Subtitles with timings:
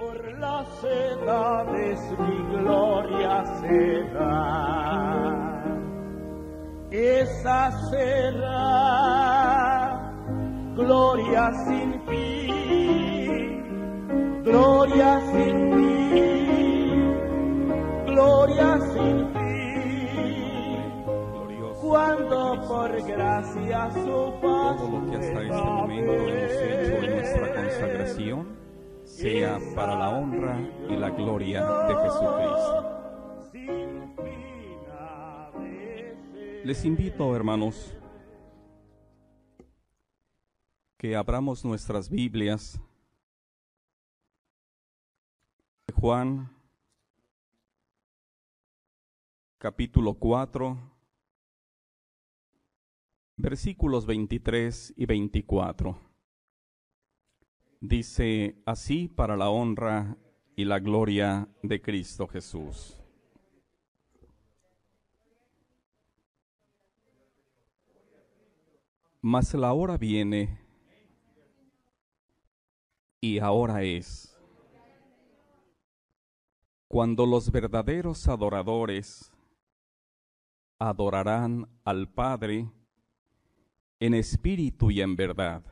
[0.00, 4.40] Por las edades mi gloria será.
[6.90, 8.60] Esa será
[10.74, 13.62] gloria sin fin,
[14.42, 17.14] gloria sin fin,
[18.06, 19.40] gloria sin fin.
[21.30, 21.80] Glorioso.
[21.86, 27.46] Cuando por gracia su paz Todo lo que hasta este momento hemos hecho en nuestra
[27.54, 28.69] consagración
[29.10, 30.58] sea para la honra
[30.88, 33.00] y la gloria de Jesucristo.
[36.64, 37.94] Les invito, hermanos,
[40.96, 42.80] que abramos nuestras Biblias.
[45.94, 46.50] Juan,
[49.58, 50.78] capítulo 4,
[53.36, 56.09] versículos 23 y 24.
[57.80, 60.16] Dice así para la honra
[60.54, 62.96] y la gloria de Cristo Jesús.
[69.22, 70.58] Mas la hora viene
[73.20, 74.30] y ahora es
[76.88, 79.30] cuando los verdaderos adoradores
[80.78, 82.68] adorarán al Padre
[84.00, 85.62] en espíritu y en verdad,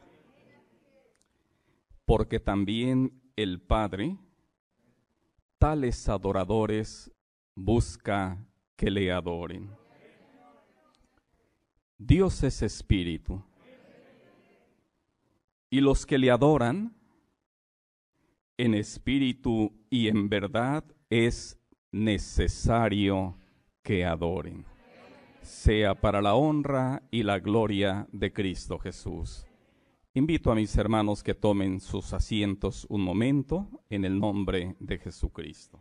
[2.08, 4.16] porque también el Padre
[5.58, 7.12] tales adoradores
[7.54, 8.42] busca
[8.76, 9.68] que le adoren.
[11.98, 13.44] Dios es espíritu.
[15.68, 16.96] Y los que le adoran
[18.56, 21.60] en espíritu y en verdad es
[21.92, 23.36] necesario
[23.82, 24.64] que adoren,
[25.42, 29.47] sea para la honra y la gloria de Cristo Jesús.
[30.18, 35.78] Invito a mis hermanos que tomen sus asientos un momento en el nombre de Jesucristo.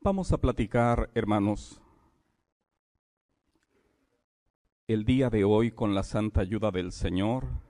[0.00, 1.80] Vamos a platicar, hermanos,
[4.88, 7.67] el día de hoy con la santa ayuda del Señor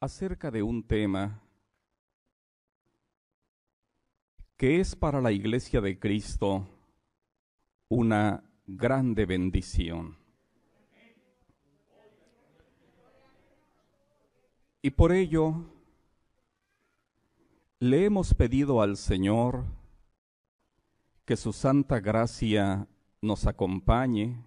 [0.00, 1.42] acerca de un tema
[4.56, 6.68] que es para la iglesia de Cristo
[7.88, 10.16] una grande bendición.
[14.82, 15.64] Y por ello
[17.80, 19.64] le hemos pedido al Señor
[21.24, 22.86] que su santa gracia
[23.20, 24.44] nos acompañe,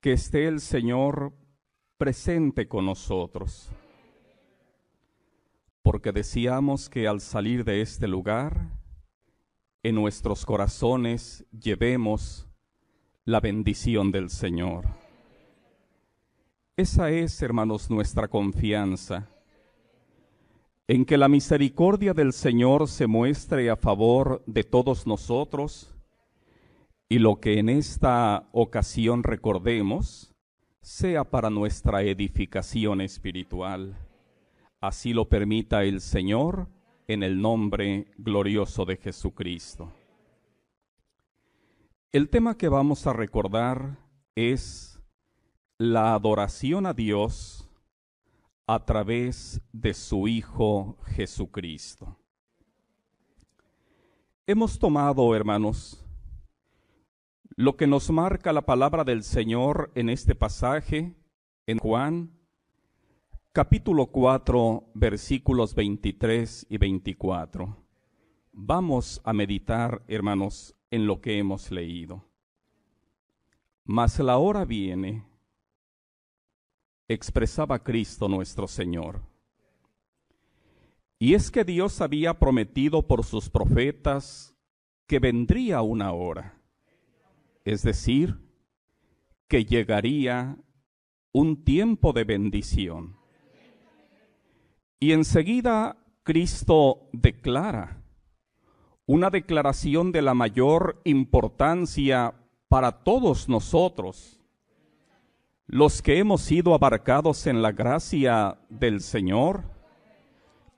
[0.00, 1.34] que esté el Señor
[1.98, 3.68] presente con nosotros,
[5.82, 8.70] porque deseamos que al salir de este lugar,
[9.82, 12.48] en nuestros corazones llevemos
[13.24, 14.86] la bendición del Señor.
[16.76, 19.28] Esa es, hermanos, nuestra confianza
[20.86, 25.94] en que la misericordia del Señor se muestre a favor de todos nosotros
[27.08, 30.32] y lo que en esta ocasión recordemos
[30.80, 33.96] sea para nuestra edificación espiritual.
[34.80, 36.68] Así lo permita el Señor
[37.06, 39.92] en el nombre glorioso de Jesucristo.
[42.12, 43.98] El tema que vamos a recordar
[44.34, 45.00] es
[45.78, 47.68] la adoración a Dios
[48.66, 52.16] a través de su Hijo Jesucristo.
[54.46, 56.04] Hemos tomado, hermanos,
[57.58, 61.16] lo que nos marca la palabra del Señor en este pasaje,
[61.66, 62.30] en Juan,
[63.50, 67.76] capítulo 4, versículos 23 y 24.
[68.52, 72.24] Vamos a meditar, hermanos, en lo que hemos leído.
[73.84, 75.26] Mas la hora viene,
[77.08, 79.20] expresaba Cristo nuestro Señor.
[81.18, 84.54] Y es que Dios había prometido por sus profetas
[85.08, 86.57] que vendría una hora,
[87.68, 88.38] es decir,
[89.46, 90.56] que llegaría
[91.32, 93.16] un tiempo de bendición.
[94.98, 98.02] Y enseguida Cristo declara
[99.04, 102.34] una declaración de la mayor importancia
[102.68, 104.40] para todos nosotros,
[105.66, 109.64] los que hemos sido abarcados en la gracia del Señor,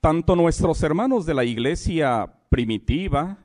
[0.01, 3.39] tanto nuestros hermanos de la iglesia primitiva,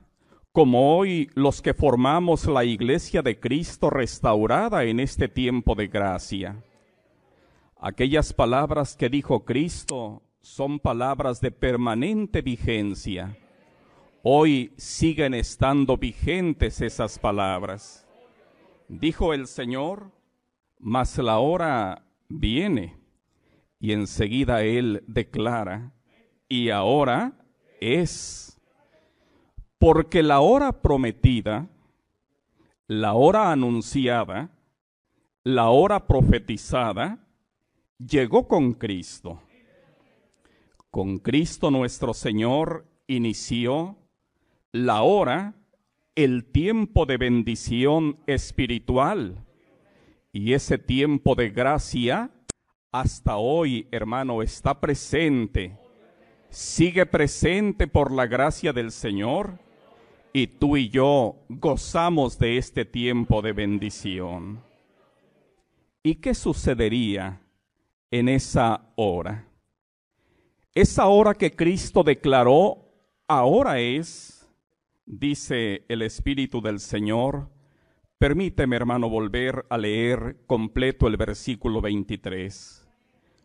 [0.56, 6.64] como hoy los que formamos la iglesia de Cristo restaurada en este tiempo de gracia.
[7.78, 13.36] Aquellas palabras que dijo Cristo son palabras de permanente vigencia.
[14.22, 18.08] Hoy siguen estando vigentes esas palabras.
[18.88, 20.10] Dijo el Señor,
[20.78, 22.96] mas la hora viene.
[23.78, 25.92] Y enseguida Él declara,
[26.48, 27.46] y ahora
[27.78, 28.55] es.
[29.78, 31.68] Porque la hora prometida,
[32.86, 34.50] la hora anunciada,
[35.44, 37.18] la hora profetizada,
[37.98, 39.40] llegó con Cristo.
[40.90, 43.96] Con Cristo nuestro Señor inició
[44.72, 45.54] la hora,
[46.14, 49.44] el tiempo de bendición espiritual.
[50.32, 52.30] Y ese tiempo de gracia
[52.92, 55.78] hasta hoy, hermano, está presente.
[56.48, 59.58] Sigue presente por la gracia del Señor.
[60.36, 64.62] Y tú y yo gozamos de este tiempo de bendición.
[66.02, 67.40] ¿Y qué sucedería
[68.10, 69.48] en esa hora?
[70.74, 72.86] Esa hora que Cristo declaró,
[73.26, 74.46] ahora es,
[75.06, 77.48] dice el Espíritu del Señor.
[78.18, 82.86] Permíteme, hermano, volver a leer completo el versículo 23.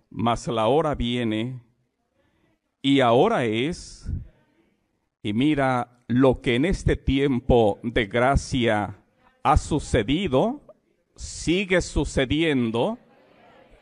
[0.10, 1.64] Mas la hora viene
[2.82, 4.12] y ahora es,
[5.24, 8.98] y mira lo que en este tiempo de gracia
[9.44, 10.60] ha sucedido,
[11.16, 13.00] sigue sucediendo,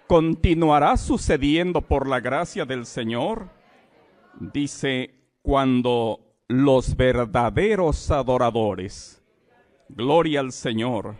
[0.05, 3.49] continuará sucediendo por la gracia del Señor.
[4.39, 9.23] Dice, cuando los verdaderos adoradores,
[9.89, 11.15] gloria al Señor,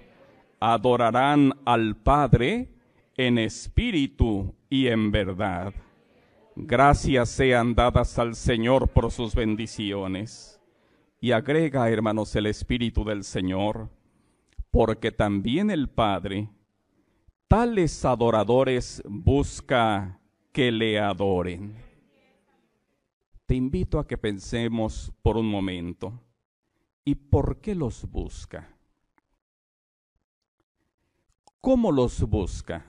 [0.59, 2.69] adorarán al Padre
[3.17, 5.73] en espíritu y en verdad.
[6.55, 10.58] Gracias sean dadas al Señor por sus bendiciones.
[11.21, 13.89] Y agrega, hermanos, el Espíritu del Señor,
[14.71, 16.49] porque también el Padre,
[17.47, 20.19] tales adoradores busca
[20.53, 21.75] que le adoren.
[23.45, 26.13] Te invito a que pensemos por un momento.
[27.03, 28.69] ¿Y por qué los busca?
[31.59, 32.85] ¿Cómo los busca?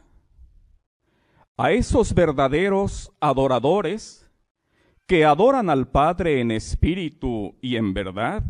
[1.57, 4.30] A esos verdaderos adoradores
[5.11, 8.45] que adoran al Padre en espíritu y en verdad.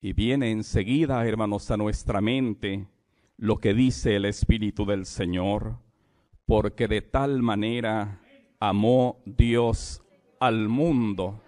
[0.00, 2.86] Y viene enseguida, hermanos, a nuestra mente
[3.36, 5.76] lo que dice el Espíritu del Señor,
[6.46, 8.22] porque de tal manera
[8.58, 10.02] amó Dios
[10.40, 11.42] al mundo,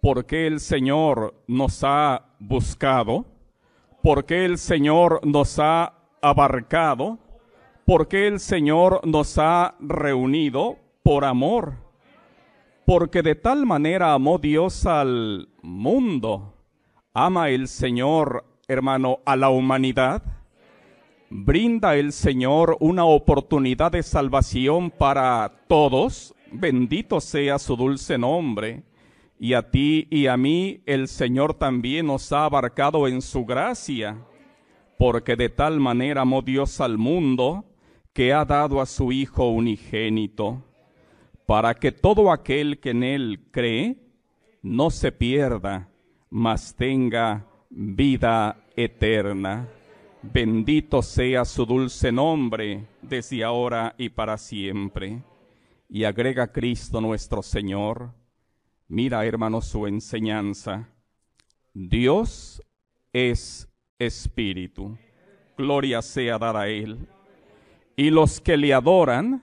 [0.00, 3.26] porque el Señor nos ha buscado,
[4.00, 5.92] porque el Señor nos ha
[6.22, 7.18] abarcado,
[7.84, 11.85] porque el Señor nos ha reunido por amor,
[12.86, 16.54] porque de tal manera amó Dios al mundo,
[17.12, 20.22] ama el Señor, hermano, a la humanidad,
[21.28, 28.84] brinda el Señor una oportunidad de salvación para todos, bendito sea su dulce nombre.
[29.38, 34.16] Y a ti y a mí el Señor también nos ha abarcado en su gracia,
[34.96, 37.64] porque de tal manera amó Dios al mundo
[38.12, 40.62] que ha dado a su Hijo unigénito,
[41.46, 43.96] para que todo aquel que en él cree
[44.62, 45.88] no se pierda,
[46.28, 49.68] mas tenga vida eterna.
[50.22, 55.22] Bendito sea su dulce nombre desde ahora y para siempre.
[55.88, 58.12] Y agrega Cristo nuestro Señor.
[58.88, 60.88] Mira, hermano, su enseñanza.
[61.72, 62.60] Dios
[63.12, 63.68] es
[63.98, 64.98] espíritu.
[65.56, 67.06] Gloria sea dada a Él.
[67.94, 69.42] Y los que le adoran,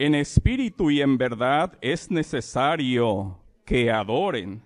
[0.00, 4.62] en espíritu y en verdad es necesario que adoren.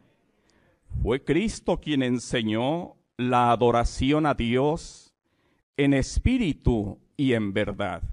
[1.03, 5.13] Fue Cristo quien enseñó la adoración a Dios
[5.77, 8.05] en espíritu y en verdad.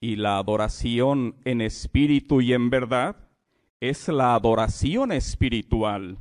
[0.00, 3.14] Y la adoración en espíritu y en verdad
[3.78, 6.18] es la adoración espiritual.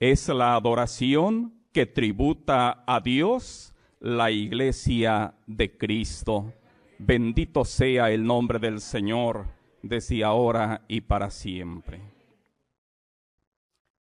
[0.00, 6.52] Es la adoración que tributa a Dios la iglesia de Cristo.
[6.98, 9.48] Bendito sea el nombre del Señor
[9.82, 12.00] desde ahora y para siempre.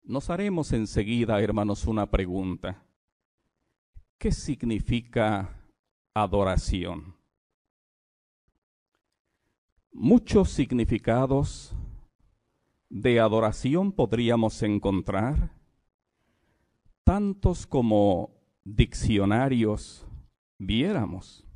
[0.04, 2.84] Nos haremos enseguida, hermanos, una pregunta.
[4.18, 5.64] ¿Qué significa
[6.14, 7.16] adoración?
[9.92, 11.76] Muchos significados
[12.90, 15.52] de adoración podríamos encontrar,
[17.04, 18.32] tantos como
[18.64, 20.08] diccionarios
[20.58, 21.51] viéramos.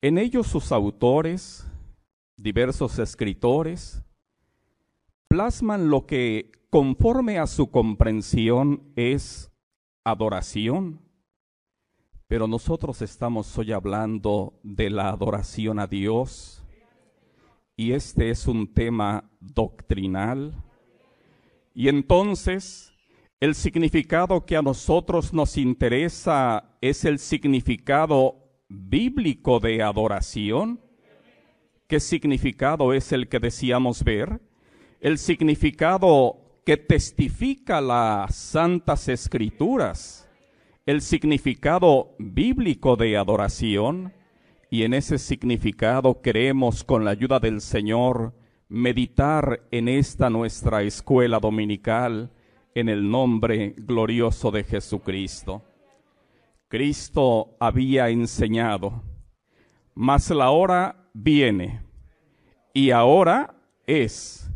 [0.00, 1.66] En ellos sus autores,
[2.36, 4.00] diversos escritores,
[5.26, 9.50] plasman lo que conforme a su comprensión es
[10.04, 11.00] adoración.
[12.28, 16.62] Pero nosotros estamos hoy hablando de la adoración a Dios
[17.74, 20.54] y este es un tema doctrinal.
[21.74, 22.92] Y entonces,
[23.40, 28.37] el significado que a nosotros nos interesa es el significado
[28.68, 30.80] bíblico de adoración.
[31.86, 34.40] ¿Qué significado es el que decíamos ver?
[35.00, 40.28] El significado que testifica las santas escrituras,
[40.84, 44.12] el significado bíblico de adoración,
[44.70, 48.34] y en ese significado queremos, con la ayuda del Señor,
[48.68, 52.30] meditar en esta nuestra escuela dominical
[52.74, 55.62] en el nombre glorioso de Jesucristo.
[56.68, 59.02] Cristo había enseñado,
[59.94, 61.80] mas la hora viene
[62.74, 63.54] y ahora
[63.86, 64.50] es.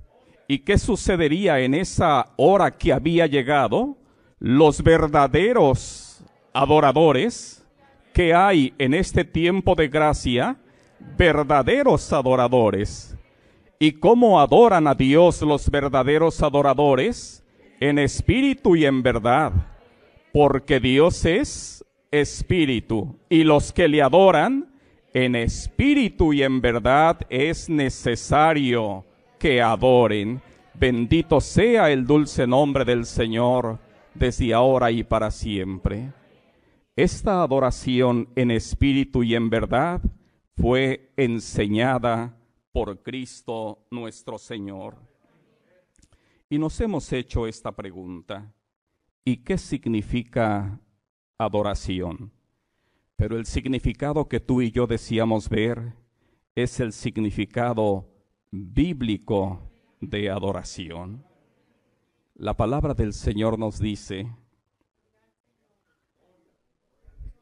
[0.46, 3.96] ¿Y qué sucedería en esa hora que había llegado?
[4.38, 7.66] Los verdaderos adoradores
[8.12, 10.58] que hay en este tiempo de gracia,
[11.16, 13.16] verdaderos adoradores.
[13.78, 17.42] ¿Y cómo adoran a Dios los verdaderos adoradores?
[17.80, 19.52] En espíritu y en verdad.
[20.32, 23.18] Porque Dios es espíritu.
[23.28, 24.72] Y los que le adoran,
[25.12, 29.04] en espíritu y en verdad es necesario
[29.38, 30.40] que adoren.
[30.74, 33.78] Bendito sea el dulce nombre del Señor
[34.14, 36.12] desde ahora y para siempre.
[36.94, 40.00] Esta adoración en espíritu y en verdad
[40.56, 42.36] fue enseñada
[42.72, 44.96] por Cristo nuestro Señor.
[46.48, 48.52] Y nos hemos hecho esta pregunta.
[49.24, 50.80] ¿Y qué significa
[51.44, 52.32] adoración?
[53.16, 55.94] Pero el significado que tú y yo decíamos ver
[56.54, 58.08] es el significado
[58.50, 59.70] bíblico
[60.00, 61.24] de adoración.
[62.34, 64.28] La palabra del Señor nos dice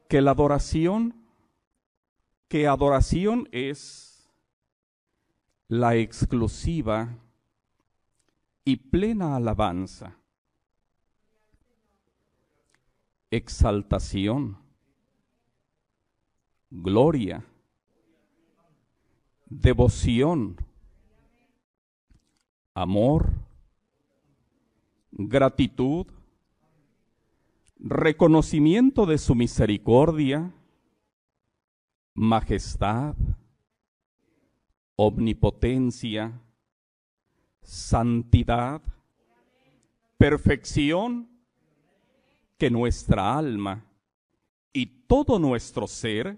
[0.07, 1.15] que la adoración,
[2.47, 4.29] que adoración es
[5.67, 7.17] la exclusiva
[8.65, 10.20] y plena alabanza,
[13.31, 14.57] exaltación,
[16.69, 17.45] gloria,
[19.49, 20.57] devoción,
[22.73, 23.33] amor,
[25.11, 26.07] gratitud,
[27.77, 30.53] reconocimiento de su misericordia,
[32.13, 33.15] majestad,
[34.97, 36.41] omnipotencia,
[37.63, 38.81] santidad,
[40.17, 41.30] perfección,
[42.61, 43.91] que nuestra alma
[44.71, 46.37] y todo nuestro ser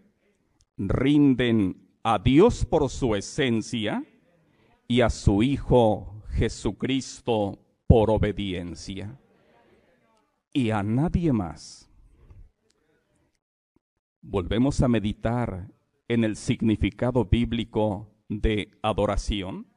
[0.77, 4.05] rinden a Dios por su esencia
[4.87, 9.19] y a su Hijo Jesucristo por obediencia
[10.53, 11.91] y a nadie más.
[14.21, 15.73] Volvemos a meditar
[16.07, 19.67] en el significado bíblico de adoración.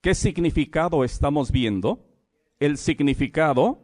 [0.00, 2.06] ¿Qué significado estamos viendo?
[2.60, 3.81] El significado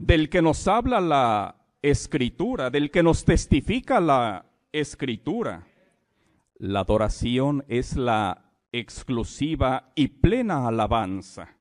[0.00, 5.66] del que nos habla la escritura, del que nos testifica la escritura.
[6.56, 11.56] La adoración es la exclusiva y plena alabanza,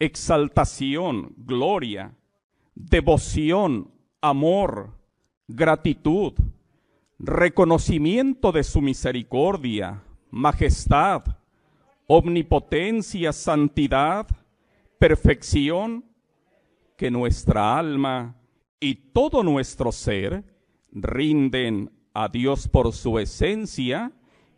[0.00, 2.12] exaltación, gloria,
[2.74, 4.94] devoción, amor,
[5.46, 6.32] gratitud,
[7.20, 11.22] reconocimiento de su misericordia, majestad,
[12.08, 14.26] omnipotencia, santidad,
[14.98, 16.07] perfección,
[16.98, 18.34] que nuestra alma
[18.80, 20.44] y todo nuestro ser
[20.90, 24.10] rinden a Dios por su esencia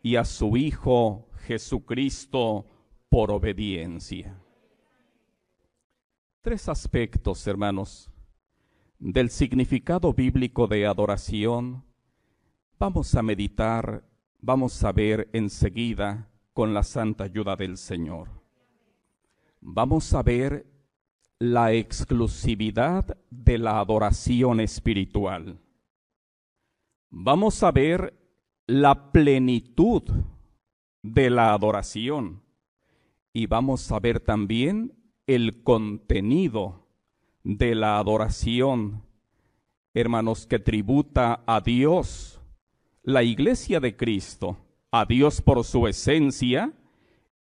[0.03, 2.67] y a su Hijo Jesucristo
[3.11, 4.41] por obediencia.
[6.41, 8.11] Tres aspectos, hermanos,
[8.99, 11.85] del significado bíblico de adoración.
[12.79, 14.03] Vamos a meditar,
[14.41, 18.31] vamos a ver enseguida con la santa ayuda del Señor.
[19.61, 20.80] Vamos a ver
[21.41, 25.59] la exclusividad de la adoración espiritual.
[27.09, 28.13] Vamos a ver
[28.67, 30.03] la plenitud
[31.03, 32.43] de la adoración
[33.33, 34.93] y vamos a ver también
[35.27, 36.87] el contenido
[37.43, 39.03] de la adoración,
[39.95, 42.39] hermanos, que tributa a Dios,
[43.03, 44.59] la iglesia de Cristo,
[44.91, 46.75] a Dios por su esencia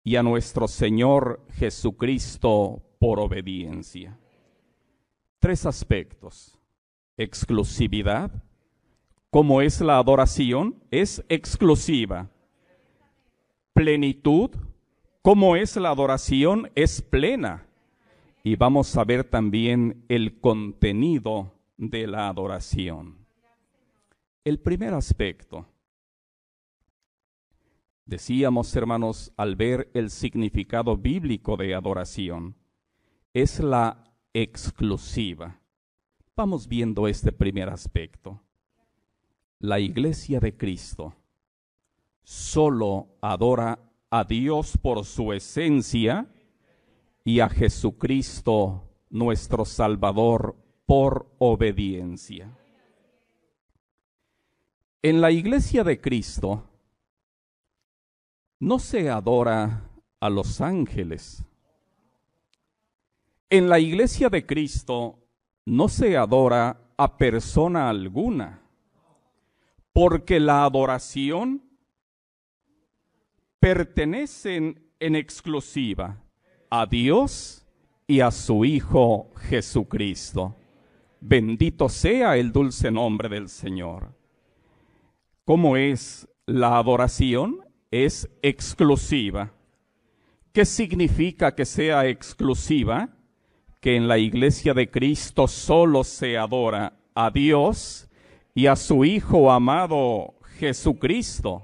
[0.04, 4.18] y a nuestro Señor Jesucristo por obediencia.
[5.40, 6.58] Tres aspectos.
[7.18, 8.32] Exclusividad,
[9.30, 12.30] como es la adoración, es exclusiva.
[13.74, 14.52] Plenitud,
[15.22, 17.66] como es la adoración, es plena.
[18.44, 23.18] Y vamos a ver también el contenido de la adoración.
[24.44, 25.68] El primer aspecto,
[28.08, 32.56] Decíamos, hermanos, al ver el significado bíblico de adoración,
[33.42, 34.04] es la
[34.34, 35.60] exclusiva.
[36.36, 38.42] Vamos viendo este primer aspecto.
[39.60, 41.14] La iglesia de Cristo
[42.24, 43.80] solo adora
[44.10, 46.28] a Dios por su esencia
[47.24, 50.56] y a Jesucristo nuestro Salvador
[50.88, 52.58] por obediencia.
[55.04, 56.68] En la iglesia de Cristo
[58.60, 61.47] no se adora a los ángeles.
[63.50, 65.20] En la iglesia de Cristo
[65.66, 68.62] no se adora a persona alguna,
[69.94, 71.64] porque la adoración
[73.60, 76.22] pertenece en exclusiva
[76.70, 77.66] a Dios
[78.06, 80.58] y a su Hijo Jesucristo.
[81.22, 84.14] Bendito sea el dulce nombre del Señor.
[85.46, 87.62] ¿Cómo es la adoración?
[87.92, 89.54] Es exclusiva.
[90.52, 93.17] ¿Qué significa que sea exclusiva?
[93.80, 98.08] Que en la iglesia de Cristo solo se adora a Dios
[98.54, 101.64] y a su Hijo amado Jesucristo.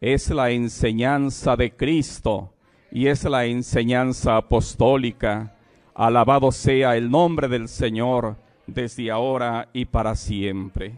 [0.00, 2.54] Es la enseñanza de Cristo
[2.90, 5.56] y es la enseñanza apostólica.
[5.94, 10.94] Alabado sea el nombre del Señor desde ahora y para siempre.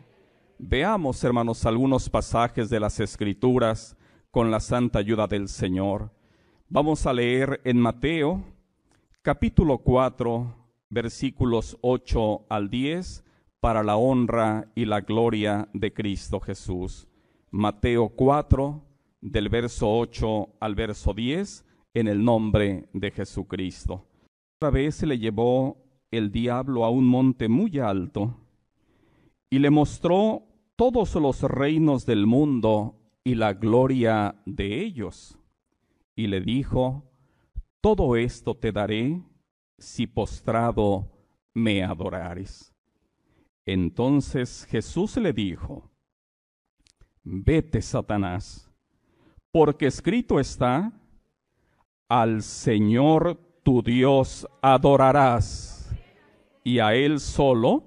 [0.59, 3.97] Veamos, hermanos, algunos pasajes de las Escrituras
[4.31, 6.11] con la santa ayuda del Señor.
[6.69, 8.43] Vamos a leer en Mateo,
[9.23, 10.53] capítulo 4,
[10.91, 13.25] versículos 8 al 10,
[13.61, 17.07] para la honra y la gloria de Cristo Jesús.
[17.53, 18.83] Mateo 4,
[19.21, 21.65] del verso 8 al verso 10,
[21.95, 24.05] en el nombre de Jesucristo.
[24.59, 25.77] Otra vez se le llevó
[26.11, 28.37] el diablo a un monte muy alto
[29.51, 35.39] y le mostró todos los reinos del mundo y la gloria de ellos.
[36.17, 37.12] Y le dijo,
[37.83, 39.21] todo esto te daré
[39.77, 41.11] si postrado
[41.53, 42.73] me adorares.
[43.67, 45.91] Entonces Jesús le dijo,
[47.25, 48.71] vete, Satanás,
[49.51, 50.93] porque escrito está,
[52.09, 55.93] al Señor tu Dios adorarás,
[56.65, 57.85] y a Él solo,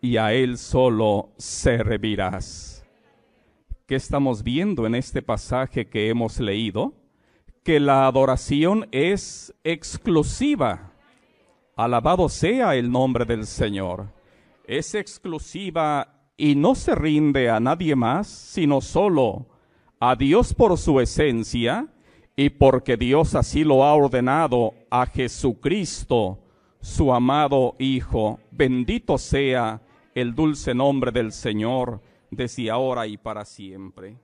[0.00, 2.86] y a Él solo servirás.
[3.86, 7.03] ¿Qué estamos viendo en este pasaje que hemos leído?
[7.64, 10.92] Que la adoración es exclusiva.
[11.76, 14.12] Alabado sea el nombre del Señor.
[14.66, 19.46] Es exclusiva y no se rinde a nadie más, sino solo
[19.98, 21.88] a Dios por su esencia
[22.36, 26.38] y porque Dios así lo ha ordenado a Jesucristo,
[26.80, 29.80] su amado Hijo, bendito sea
[30.14, 34.18] el dulce nombre del Señor desde ahora y para siempre.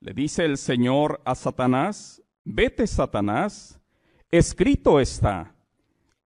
[0.00, 3.80] Le dice el Señor a Satanás, vete Satanás,
[4.30, 5.54] escrito está,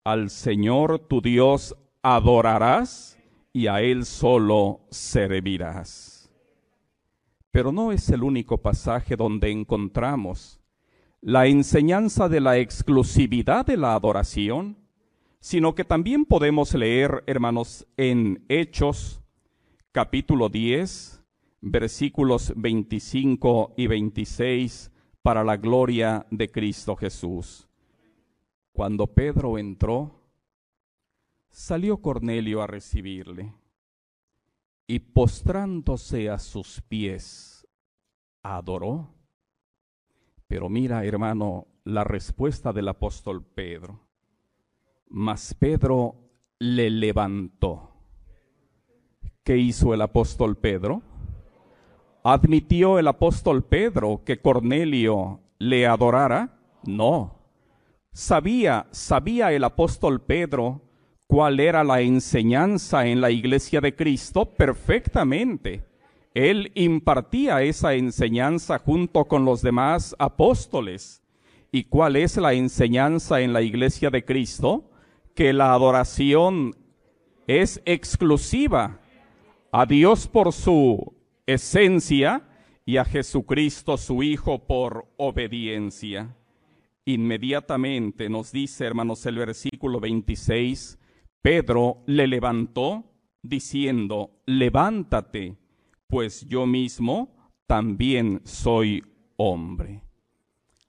[0.03, 3.17] al Señor tu Dios adorarás
[3.53, 6.31] y a Él solo servirás.
[7.51, 10.59] Pero no es el único pasaje donde encontramos
[11.21, 14.77] la enseñanza de la exclusividad de la adoración,
[15.39, 19.21] sino que también podemos leer, hermanos, en Hechos
[19.91, 21.23] capítulo 10,
[21.61, 24.91] versículos 25 y 26,
[25.27, 27.67] para la gloria de Cristo Jesús.
[28.71, 30.21] Cuando Pedro entró,
[31.49, 33.53] salió Cornelio a recibirle
[34.87, 37.67] y postrándose a sus pies,
[38.41, 39.13] adoró
[40.47, 43.99] pero mira, hermano, la respuesta del apóstol Pedro.
[45.09, 46.15] Mas Pedro
[46.57, 47.91] le levantó.
[49.43, 51.01] ¿Qué hizo el apóstol Pedro?
[52.29, 56.59] ¿Admitió el apóstol Pedro que Cornelio le adorara?
[56.83, 57.39] No.
[58.11, 60.81] Sabía, sabía el apóstol Pedro
[61.25, 65.85] cuál era la enseñanza en la iglesia de Cristo perfectamente.
[66.33, 71.23] Él impartía esa enseñanza junto con los demás apóstoles.
[71.71, 74.91] ¿Y cuál es la enseñanza en la iglesia de Cristo?
[75.33, 76.75] Que la adoración
[77.47, 78.99] es exclusiva
[79.71, 81.15] a Dios por su
[81.47, 82.47] esencia
[82.85, 86.35] y a Jesucristo su Hijo por obediencia.
[87.05, 90.99] Inmediatamente nos dice, hermanos, el versículo 26,
[91.41, 93.05] Pedro le levantó
[93.41, 95.57] diciendo, levántate
[96.07, 99.03] pues yo mismo también soy
[99.35, 100.03] hombre.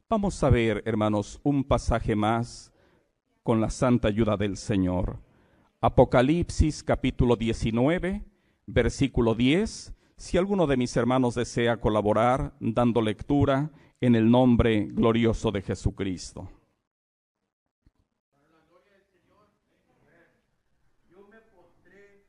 [0.09, 2.73] Vamos a ver, hermanos, un pasaje más
[3.42, 5.21] con la santa ayuda del Señor.
[5.81, 8.25] Apocalipsis capítulo 19,
[8.66, 9.94] versículo 10.
[10.19, 16.51] Si alguno de mis hermanos desea colaborar dando lectura en el nombre glorioso de Jesucristo.
[21.09, 22.25] Yo me postré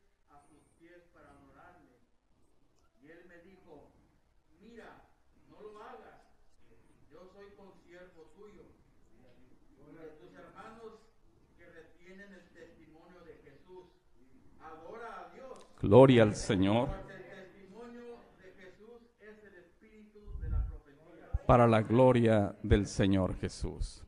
[21.50, 24.04] para la gloria del Señor Jesús.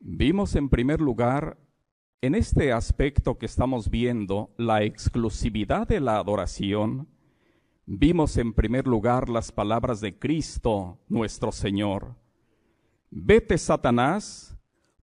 [0.00, 1.58] Vimos en primer lugar,
[2.22, 7.08] en este aspecto que estamos viendo, la exclusividad de la adoración,
[7.84, 12.16] vimos en primer lugar las palabras de Cristo, nuestro Señor.
[13.10, 14.56] Vete, Satanás,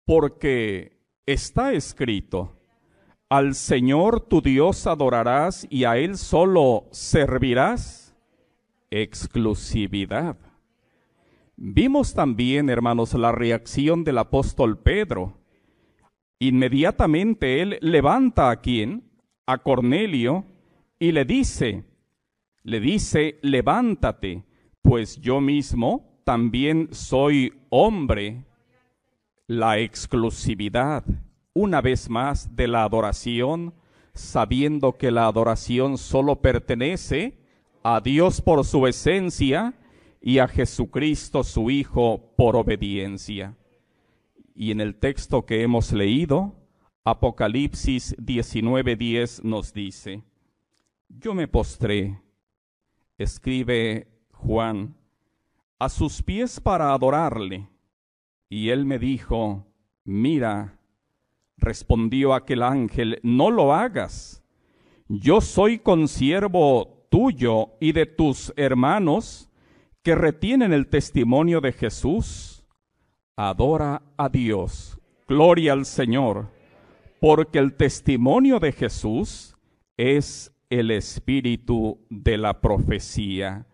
[0.03, 2.59] porque está escrito,
[3.29, 8.00] al Señor tu Dios adorarás y a Él solo servirás
[8.91, 10.37] exclusividad.
[11.55, 15.37] Vimos también, hermanos, la reacción del apóstol Pedro.
[16.39, 19.09] Inmediatamente él levanta a quien?
[19.45, 20.45] A Cornelio
[20.99, 21.83] y le dice,
[22.63, 24.43] le dice, levántate,
[24.81, 28.45] pues yo mismo también soy hombre.
[29.47, 31.03] La exclusividad,
[31.53, 33.73] una vez más, de la adoración,
[34.13, 37.40] sabiendo que la adoración solo pertenece
[37.83, 39.73] a Dios por su esencia
[40.21, 43.55] y a Jesucristo su Hijo por obediencia.
[44.53, 46.53] Y en el texto que hemos leído,
[47.03, 50.23] Apocalipsis 19:10 nos dice,
[51.09, 52.21] yo me postré,
[53.17, 54.95] escribe Juan,
[55.79, 57.67] a sus pies para adorarle.
[58.49, 59.65] Y él me dijo,
[60.03, 60.77] mira,
[61.57, 64.43] respondió aquel ángel, no lo hagas.
[65.07, 69.49] Yo soy consiervo tuyo y de tus hermanos
[70.01, 72.65] que retienen el testimonio de Jesús.
[73.35, 74.97] Adora a Dios,
[75.27, 76.49] gloria al Señor,
[77.19, 79.57] porque el testimonio de Jesús
[79.97, 83.67] es el espíritu de la profecía.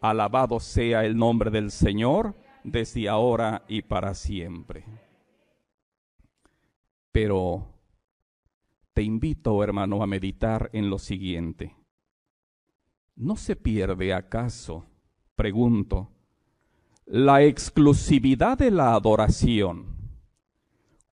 [0.00, 4.84] Alabado sea el nombre del Señor desde ahora y para siempre.
[7.12, 7.66] Pero
[8.94, 11.77] te invito, hermano, a meditar en lo siguiente.
[13.18, 14.86] ¿No se pierde acaso,
[15.34, 16.08] pregunto,
[17.04, 19.96] la exclusividad de la adoración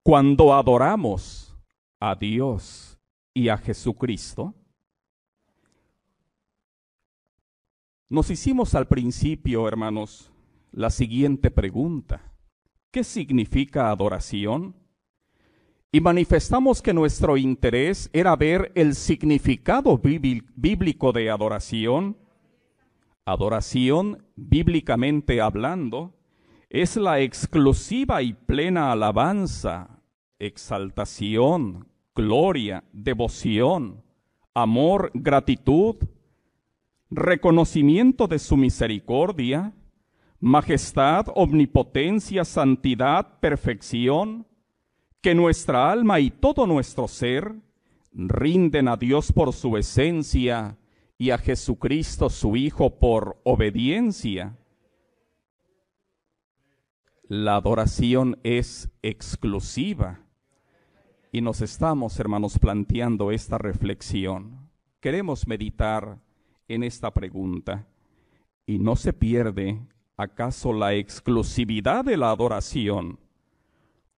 [0.04, 1.56] cuando adoramos
[1.98, 2.96] a Dios
[3.34, 4.54] y a Jesucristo?
[8.08, 10.30] Nos hicimos al principio, hermanos,
[10.70, 12.36] la siguiente pregunta.
[12.92, 14.76] ¿Qué significa adoración?
[15.92, 22.16] Y manifestamos que nuestro interés era ver el significado bíblico de adoración.
[23.24, 26.14] Adoración, bíblicamente hablando,
[26.68, 30.02] es la exclusiva y plena alabanza,
[30.38, 34.02] exaltación, gloria, devoción,
[34.54, 35.96] amor, gratitud,
[37.10, 39.72] reconocimiento de su misericordia,
[40.40, 44.46] majestad, omnipotencia, santidad, perfección,
[45.26, 47.52] que nuestra alma y todo nuestro ser
[48.12, 50.78] rinden a Dios por su esencia
[51.18, 54.56] y a Jesucristo su Hijo por obediencia.
[57.24, 60.20] La adoración es exclusiva
[61.32, 64.70] y nos estamos, hermanos, planteando esta reflexión.
[65.00, 66.20] Queremos meditar
[66.68, 67.84] en esta pregunta.
[68.64, 69.80] ¿Y no se pierde
[70.16, 73.25] acaso la exclusividad de la adoración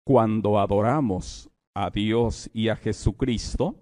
[0.08, 3.76] cuando adoramos a Dios y a Jesucristo?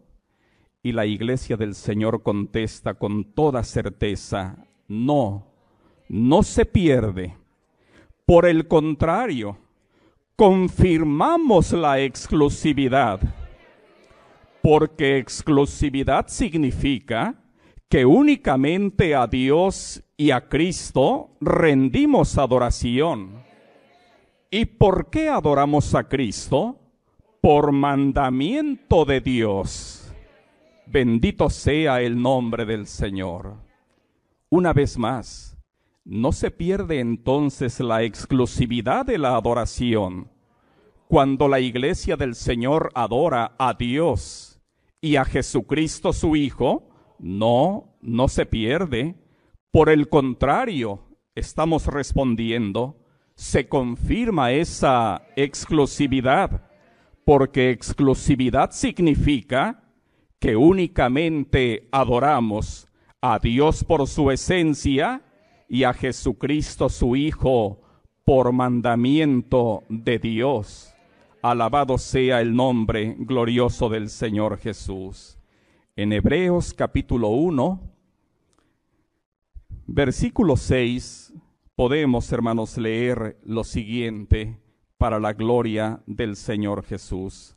[0.82, 4.56] Y la iglesia del Señor contesta con toda certeza,
[4.88, 5.46] no,
[6.08, 7.36] no se pierde.
[8.24, 9.56] Por el contrario,
[10.34, 13.20] confirmamos la exclusividad,
[14.62, 17.36] porque exclusividad significa
[17.88, 23.45] que únicamente a Dios y a Cristo rendimos adoración.
[24.50, 26.78] ¿Y por qué adoramos a Cristo?
[27.40, 30.14] Por mandamiento de Dios.
[30.86, 33.56] Bendito sea el nombre del Señor.
[34.48, 35.58] Una vez más,
[36.04, 40.30] no se pierde entonces la exclusividad de la adoración
[41.08, 44.60] cuando la iglesia del Señor adora a Dios
[45.00, 49.14] y a Jesucristo su Hijo, no, no se pierde.
[49.70, 51.04] Por el contrario,
[51.34, 53.05] estamos respondiendo,
[53.36, 56.62] se confirma esa exclusividad,
[57.24, 59.84] porque exclusividad significa
[60.38, 62.88] que únicamente adoramos
[63.20, 65.22] a Dios por su esencia
[65.68, 67.82] y a Jesucristo su Hijo
[68.24, 70.94] por mandamiento de Dios.
[71.42, 75.38] Alabado sea el nombre glorioso del Señor Jesús.
[75.94, 77.80] En Hebreos capítulo 1,
[79.86, 81.25] versículo 6,
[81.76, 84.58] podemos, hermanos, leer lo siguiente
[84.96, 87.54] para la gloria del Señor Jesús.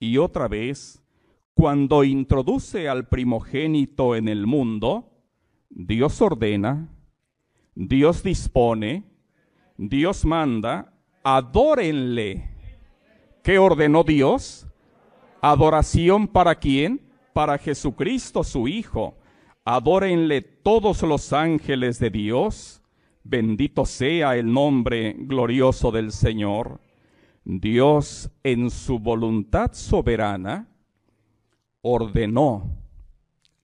[0.00, 1.02] Y otra vez,
[1.54, 5.12] cuando introduce al primogénito en el mundo,
[5.68, 6.88] Dios ordena,
[7.74, 9.04] Dios dispone,
[9.76, 12.50] Dios manda, adórenle.
[13.42, 14.66] ¿Qué ordenó Dios?
[15.42, 17.02] Adoración para quién?
[17.34, 19.18] Para Jesucristo su Hijo.
[19.62, 22.82] Adórenle todos los ángeles de Dios.
[23.28, 26.80] Bendito sea el nombre glorioso del Señor.
[27.44, 30.68] Dios en su voluntad soberana
[31.80, 32.70] ordenó,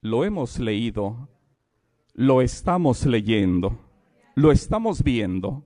[0.01, 1.29] lo hemos leído,
[2.13, 3.79] lo estamos leyendo,
[4.35, 5.63] lo estamos viendo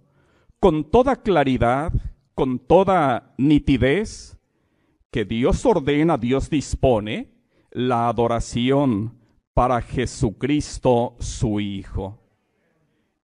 [0.60, 1.92] con toda claridad,
[2.36, 4.38] con toda nitidez,
[5.10, 7.32] que Dios ordena, Dios dispone
[7.72, 9.18] la adoración
[9.56, 12.27] para Jesucristo su Hijo.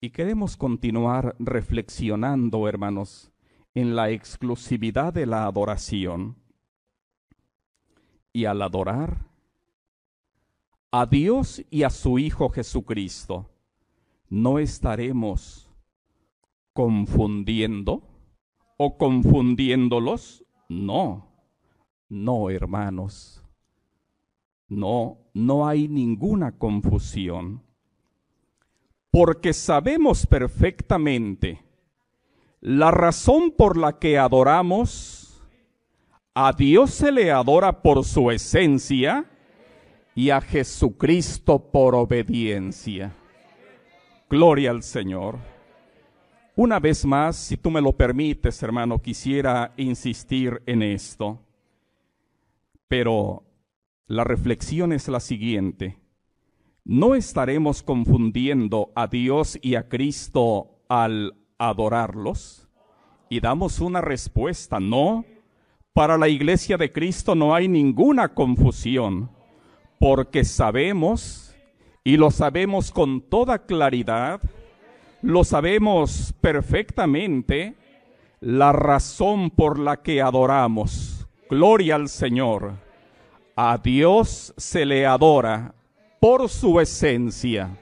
[0.03, 3.31] Y queremos continuar reflexionando, hermanos,
[3.75, 6.37] en la exclusividad de la adoración.
[8.33, 9.27] Y al adorar
[10.89, 13.51] a Dios y a su Hijo Jesucristo,
[14.27, 15.69] no estaremos
[16.73, 18.01] confundiendo
[18.77, 20.43] o confundiéndolos.
[20.67, 21.27] No,
[22.09, 23.45] no, hermanos.
[24.67, 27.61] No, no hay ninguna confusión.
[29.11, 31.61] Porque sabemos perfectamente
[32.61, 35.43] la razón por la que adoramos.
[36.33, 39.25] A Dios se le adora por su esencia
[40.15, 43.13] y a Jesucristo por obediencia.
[44.29, 45.39] Gloria al Señor.
[46.55, 51.39] Una vez más, si tú me lo permites, hermano, quisiera insistir en esto.
[52.87, 53.43] Pero
[54.07, 55.97] la reflexión es la siguiente.
[56.91, 62.67] No estaremos confundiendo a Dios y a Cristo al adorarlos.
[63.29, 65.23] Y damos una respuesta, no.
[65.93, 69.29] Para la iglesia de Cristo no hay ninguna confusión
[70.01, 71.55] porque sabemos,
[72.03, 74.41] y lo sabemos con toda claridad,
[75.21, 77.73] lo sabemos perfectamente,
[78.41, 81.25] la razón por la que adoramos.
[81.49, 82.73] Gloria al Señor.
[83.55, 85.73] A Dios se le adora
[86.21, 87.77] por su esencia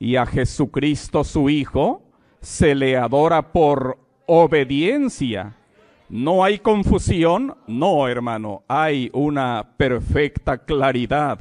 [0.00, 2.00] y a Jesucristo su Hijo
[2.40, 5.58] se le adora por obediencia
[6.10, 11.38] no hay confusión, no hermano, hay una perfecta claridad.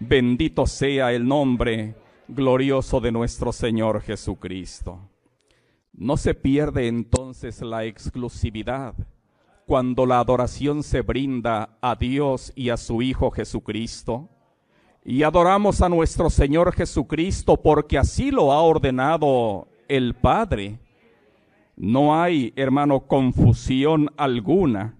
[0.00, 1.94] Bendito sea el nombre
[2.26, 4.98] glorioso de nuestro Señor Jesucristo.
[5.92, 8.94] No se pierde entonces la exclusividad
[9.64, 14.28] cuando la adoración se brinda a Dios y a su Hijo Jesucristo.
[15.04, 20.78] Y adoramos a nuestro Señor Jesucristo porque así lo ha ordenado el Padre
[21.80, 24.98] no hay, hermano, confusión alguna.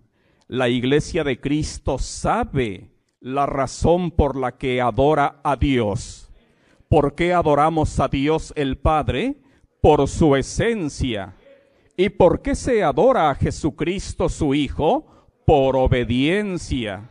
[0.49, 6.31] La iglesia de Cristo sabe la razón por la que adora a Dios.
[6.89, 9.43] ¿Por qué adoramos a Dios el Padre?
[9.83, 11.37] Por su esencia.
[11.99, 15.05] ¿Y por qué se adora a Jesucristo su Hijo?
[15.45, 17.11] Por obediencia.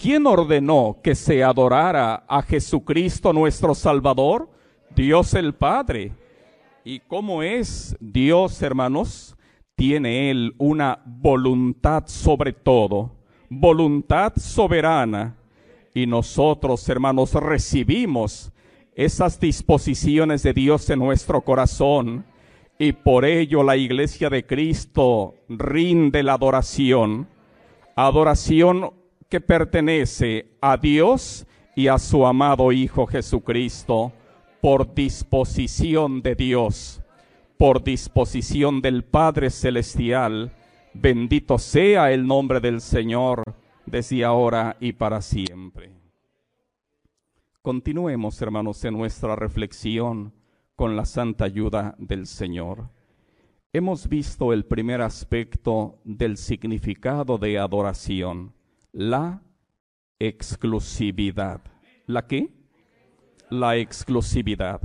[0.00, 4.48] ¿Quién ordenó que se adorara a Jesucristo nuestro Salvador?
[4.94, 6.12] Dios el Padre.
[6.84, 9.36] ¿Y cómo es Dios, hermanos?
[9.74, 13.10] Tiene Él una voluntad sobre todo,
[13.48, 15.36] voluntad soberana.
[15.92, 18.52] Y nosotros, hermanos, recibimos
[18.94, 22.24] esas disposiciones de Dios en nuestro corazón.
[22.78, 27.26] Y por ello la iglesia de Cristo rinde la adoración.
[27.96, 28.92] Adoración
[29.28, 34.12] que pertenece a Dios y a su amado Hijo Jesucristo
[34.60, 37.02] por disposición de Dios,
[37.58, 40.52] por disposición del Padre Celestial.
[40.94, 43.42] Bendito sea el nombre del Señor
[43.86, 45.92] desde ahora y para siempre.
[47.62, 50.32] Continuemos, hermanos, en nuestra reflexión
[50.74, 52.88] con la santa ayuda del Señor.
[53.72, 58.54] Hemos visto el primer aspecto del significado de adoración,
[58.92, 59.42] la
[60.18, 61.60] exclusividad.
[62.06, 62.58] ¿La qué?
[63.50, 64.80] la exclusividad.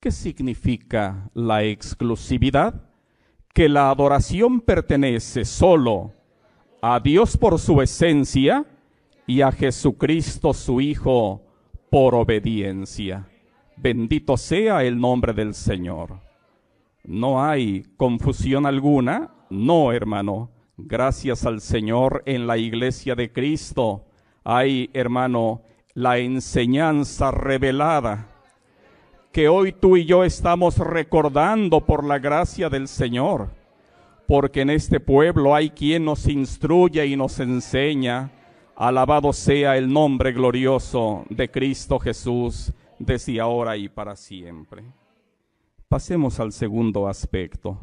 [0.00, 2.88] ¿Qué significa la exclusividad?
[3.52, 6.12] Que la adoración pertenece solo
[6.82, 8.64] a Dios por su esencia
[9.26, 11.42] y a Jesucristo su Hijo
[11.90, 13.28] por obediencia.
[13.76, 16.20] Bendito sea el nombre del Señor.
[17.04, 20.50] No hay confusión alguna, no, hermano.
[20.76, 24.04] Gracias al Señor en la iglesia de Cristo
[24.44, 25.62] hay, hermano,
[25.94, 28.28] la enseñanza revelada
[29.32, 33.50] que hoy tú y yo estamos recordando por la gracia del Señor,
[34.26, 38.30] porque en este pueblo hay quien nos instruye y nos enseña.
[38.74, 44.84] Alabado sea el nombre glorioso de Cristo Jesús, desde ahora y para siempre.
[45.86, 47.78] Pasemos al segundo aspecto,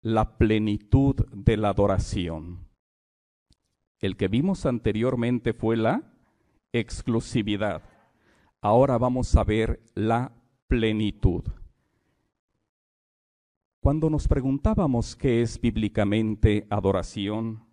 [0.00, 2.68] la plenitud de la adoración.
[3.98, 6.12] El que vimos anteriormente fue la
[6.72, 7.82] exclusividad.
[8.60, 10.32] Ahora vamos a ver la
[10.68, 11.44] plenitud.
[13.80, 17.64] Cuando nos preguntábamos qué es bíblicamente adoración,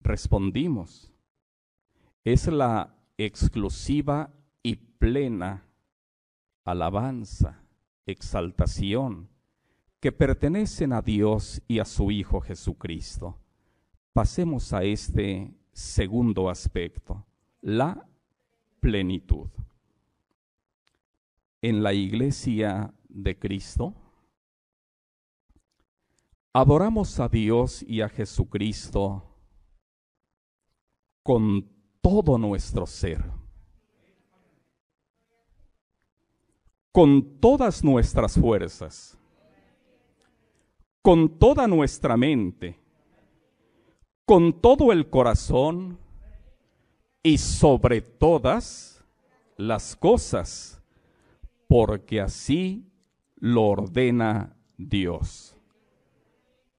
[0.00, 1.12] respondimos,
[2.24, 5.66] es la exclusiva y plena
[6.64, 7.62] alabanza,
[8.06, 9.28] exaltación,
[10.00, 13.38] que pertenecen a Dios y a su Hijo Jesucristo.
[14.14, 17.26] Pasemos a este segundo aspecto,
[17.60, 18.08] la
[18.80, 19.48] plenitud.
[21.62, 23.94] En la iglesia de Cristo,
[26.54, 29.22] adoramos a Dios y a Jesucristo
[31.22, 31.68] con
[32.00, 33.22] todo nuestro ser,
[36.90, 39.19] con todas nuestras fuerzas,
[41.02, 42.78] con toda nuestra mente,
[44.24, 45.98] con todo el corazón
[47.22, 49.02] y sobre todas
[49.56, 50.82] las cosas,
[51.68, 52.86] porque así
[53.36, 55.56] lo ordena Dios.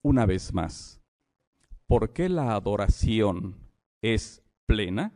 [0.04, 1.02] Una vez más,
[1.88, 3.56] ¿por qué la adoración
[4.02, 5.14] es plena?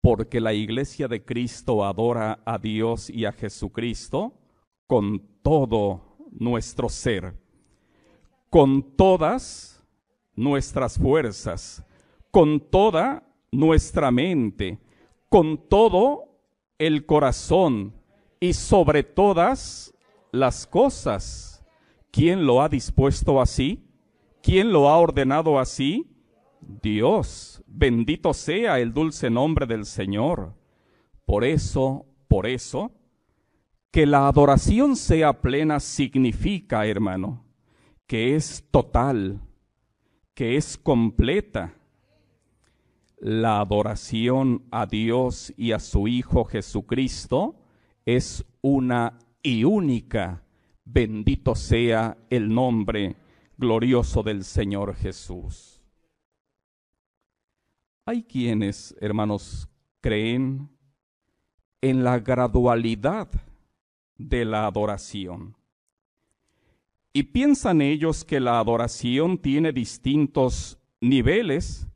[0.00, 4.34] Porque la iglesia de Cristo adora a Dios y a Jesucristo
[4.86, 7.34] con todo nuestro ser,
[8.50, 9.82] con todas
[10.34, 11.84] nuestras fuerzas,
[12.30, 14.78] con toda nuestra mente,
[15.28, 16.24] con todo
[16.78, 17.94] el corazón
[18.40, 19.94] y sobre todas
[20.32, 21.64] las cosas.
[22.10, 23.84] ¿Quién lo ha dispuesto así?
[24.42, 26.06] ¿Quién lo ha ordenado así?
[26.60, 27.62] Dios.
[27.66, 30.54] Bendito sea el dulce nombre del Señor.
[31.24, 32.92] Por eso, por eso,
[33.90, 37.45] que la adoración sea plena significa, hermano,
[38.06, 39.40] que es total,
[40.34, 41.74] que es completa,
[43.18, 47.56] la adoración a Dios y a su Hijo Jesucristo
[48.04, 50.42] es una y única.
[50.84, 53.16] Bendito sea el nombre
[53.56, 55.82] glorioso del Señor Jesús.
[58.04, 59.68] Hay quienes, hermanos,
[60.00, 60.68] creen
[61.80, 63.28] en la gradualidad
[64.16, 65.56] de la adoración.
[67.16, 71.86] Y piensan ellos que la adoración tiene distintos niveles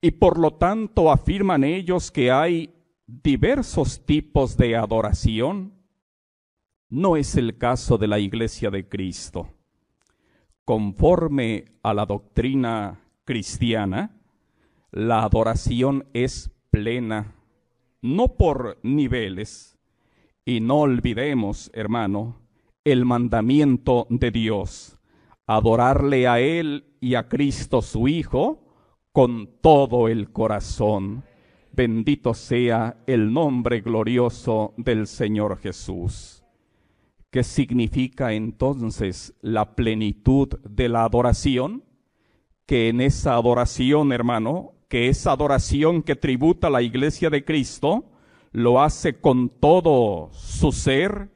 [0.00, 2.74] y por lo tanto afirman ellos que hay
[3.06, 5.74] diversos tipos de adoración.
[6.88, 9.50] No es el caso de la Iglesia de Cristo.
[10.64, 14.20] Conforme a la doctrina cristiana,
[14.90, 17.36] la adoración es plena,
[18.02, 19.78] no por niveles.
[20.44, 22.43] Y no olvidemos, hermano,
[22.84, 24.98] el mandamiento de Dios,
[25.46, 28.60] adorarle a Él y a Cristo su Hijo,
[29.12, 31.24] con todo el corazón.
[31.72, 36.44] Bendito sea el nombre glorioso del Señor Jesús.
[37.30, 41.84] ¿Qué significa entonces la plenitud de la adoración?
[42.66, 48.04] Que en esa adoración, hermano, que esa adoración que tributa la iglesia de Cristo,
[48.52, 51.33] lo hace con todo su ser,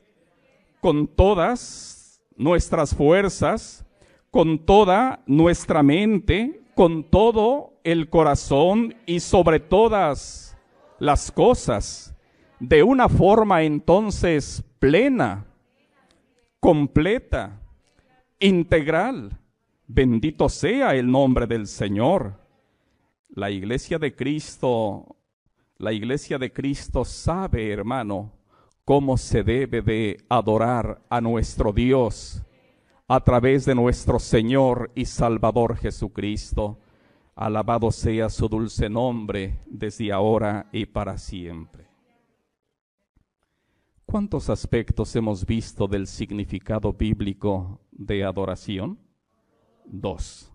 [0.81, 3.85] con todas nuestras fuerzas,
[4.31, 10.57] con toda nuestra mente, con todo el corazón y sobre todas
[10.99, 12.14] las cosas,
[12.61, 15.46] de una forma entonces plena,
[16.61, 17.61] completa,
[18.38, 19.38] integral.
[19.87, 22.35] Bendito sea el nombre del Señor.
[23.31, 25.17] La iglesia de Cristo,
[25.79, 28.38] la iglesia de Cristo sabe, hermano,
[28.89, 32.43] cómo se debe de adorar a nuestro Dios
[33.07, 36.79] a través de nuestro Señor y Salvador Jesucristo.
[37.35, 41.87] Alabado sea su dulce nombre desde ahora y para siempre.
[44.07, 48.99] ¿Cuántos aspectos hemos visto del significado bíblico de adoración?
[49.85, 50.51] Dos.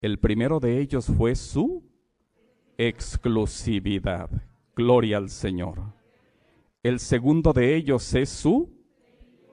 [0.00, 1.82] El primero de ellos fue su
[2.78, 4.30] exclusividad.
[4.76, 6.01] Gloria al Señor.
[6.82, 8.70] El segundo de ellos es su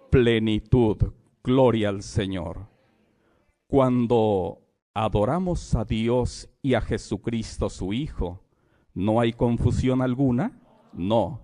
[0.09, 1.13] plenitud.
[1.43, 2.67] Gloria al Señor.
[3.67, 4.61] Cuando
[4.93, 8.43] adoramos a Dios y a Jesucristo su Hijo,
[8.93, 10.59] ¿no hay confusión alguna?
[10.91, 11.41] No.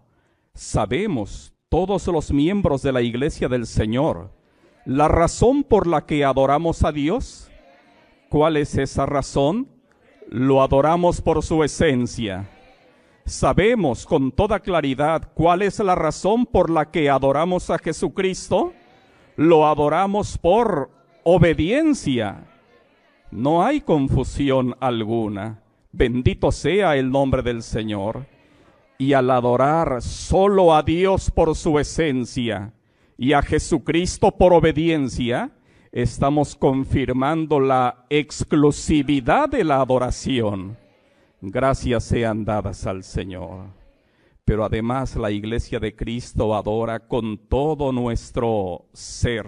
[0.53, 4.31] Sabemos todos los miembros de la iglesia del Señor
[4.85, 7.49] la razón por la que adoramos a Dios.
[8.29, 9.67] ¿Cuál es esa razón?
[10.29, 12.49] Lo adoramos por su esencia.
[13.25, 18.71] Sabemos con toda claridad cuál es la razón por la que adoramos a Jesucristo.
[19.35, 20.91] Lo adoramos por
[21.23, 22.45] obediencia.
[23.31, 25.63] No hay confusión alguna.
[25.91, 28.27] Bendito sea el nombre del Señor.
[28.99, 32.73] Y al adorar solo a Dios por su esencia
[33.17, 35.49] y a Jesucristo por obediencia,
[35.91, 40.84] estamos confirmando la exclusividad de la adoración.
[41.41, 43.67] Gracias sean dadas al Señor.
[44.43, 49.45] Pero además la iglesia de Cristo adora con todo nuestro ser,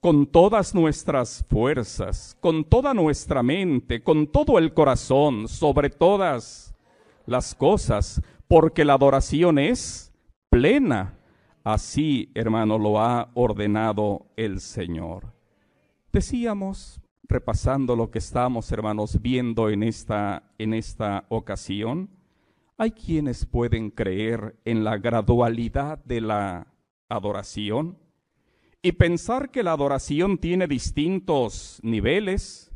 [0.00, 6.74] con todas nuestras fuerzas, con toda nuestra mente, con todo el corazón, sobre todas
[7.26, 10.12] las cosas, porque la adoración es
[10.48, 11.18] plena
[11.68, 15.34] Así, hermano, lo ha ordenado el Señor.
[16.10, 16.98] Decíamos,
[17.28, 22.10] repasando lo que estamos, hermanos, viendo en esta, en esta ocasión,
[22.76, 26.68] hay quienes pueden creer en la gradualidad de la
[27.08, 27.98] adoración
[28.82, 32.70] y pensar que la adoración tiene distintos niveles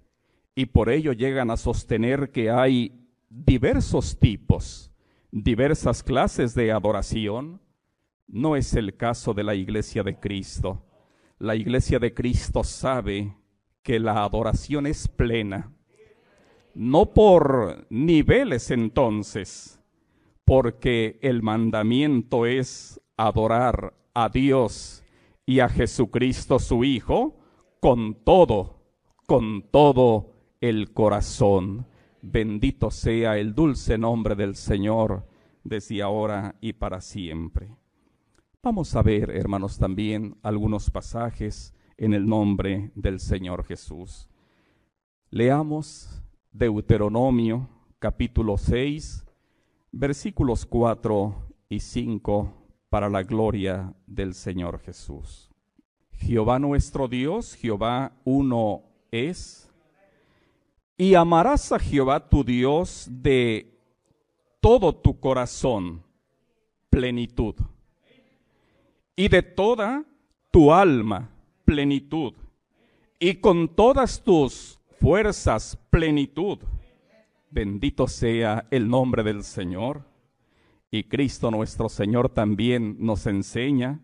[0.55, 4.93] y por ello llegan a sostener que hay diversos tipos,
[5.31, 7.61] diversas clases de adoración
[8.27, 10.87] no es el caso de la iglesia de Cristo.
[11.39, 13.37] La iglesia de Cristo sabe
[13.83, 15.73] que la adoración es plena,
[16.75, 19.81] no por niveles entonces,
[20.45, 25.03] porque el mandamiento es adorar a Dios
[25.47, 27.37] y a Jesucristo su Hijo
[27.81, 28.81] con todo,
[29.27, 31.87] con todo el corazón.
[32.23, 35.27] Bendito sea el dulce nombre del Señor
[35.65, 37.77] desde ahora y para siempre.
[38.63, 44.29] Vamos a ver, hermanos, también algunos pasajes en el nombre del Señor Jesús.
[45.31, 46.23] Leamos
[46.53, 47.69] Deuteronomio
[47.99, 49.25] capítulo 6,
[49.93, 51.35] versículos 4
[51.69, 52.53] y 5
[52.89, 55.51] para la gloria del Señor Jesús.
[56.13, 59.71] Jehová nuestro Dios, Jehová uno es,
[60.97, 63.81] y amarás a Jehová tu Dios de
[64.61, 66.03] todo tu corazón,
[66.91, 67.55] plenitud
[69.17, 70.05] y de toda
[70.51, 71.32] tu alma
[71.65, 72.35] plenitud,
[73.19, 76.59] y con todas tus fuerzas plenitud.
[77.51, 80.05] Bendito sea el nombre del Señor.
[80.91, 84.01] Y Cristo nuestro Señor también nos enseña.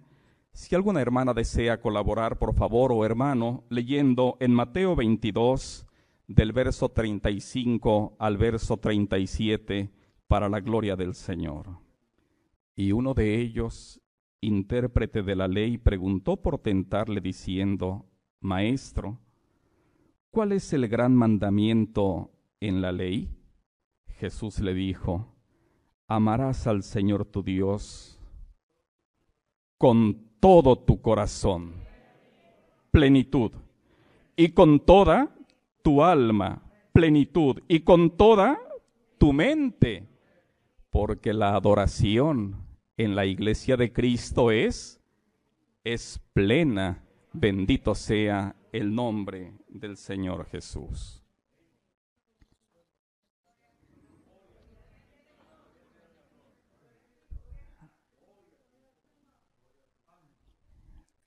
[0.52, 5.86] Si alguna hermana desea colaborar, por favor, o hermano, leyendo en Mateo 22,
[6.26, 9.90] del verso 35 al verso 37,
[10.26, 11.78] para la gloria del Señor.
[12.76, 14.00] Y uno de ellos,
[14.40, 18.06] intérprete de la ley, preguntó por tentarle diciendo,
[18.40, 19.18] Maestro,
[20.30, 22.30] ¿cuál es el gran mandamiento
[22.60, 23.30] en la ley?
[24.18, 25.34] Jesús le dijo,
[26.06, 28.18] amarás al Señor tu Dios
[29.76, 31.72] con todo tu corazón,
[32.90, 33.52] plenitud,
[34.36, 35.34] y con toda
[35.82, 36.62] tu alma,
[36.92, 38.58] plenitud, y con toda
[39.18, 40.06] tu mente,
[40.90, 42.67] porque la adoración
[42.98, 45.00] en la iglesia de Cristo es,
[45.84, 47.04] es plena.
[47.32, 51.24] Bendito sea el nombre del Señor Jesús.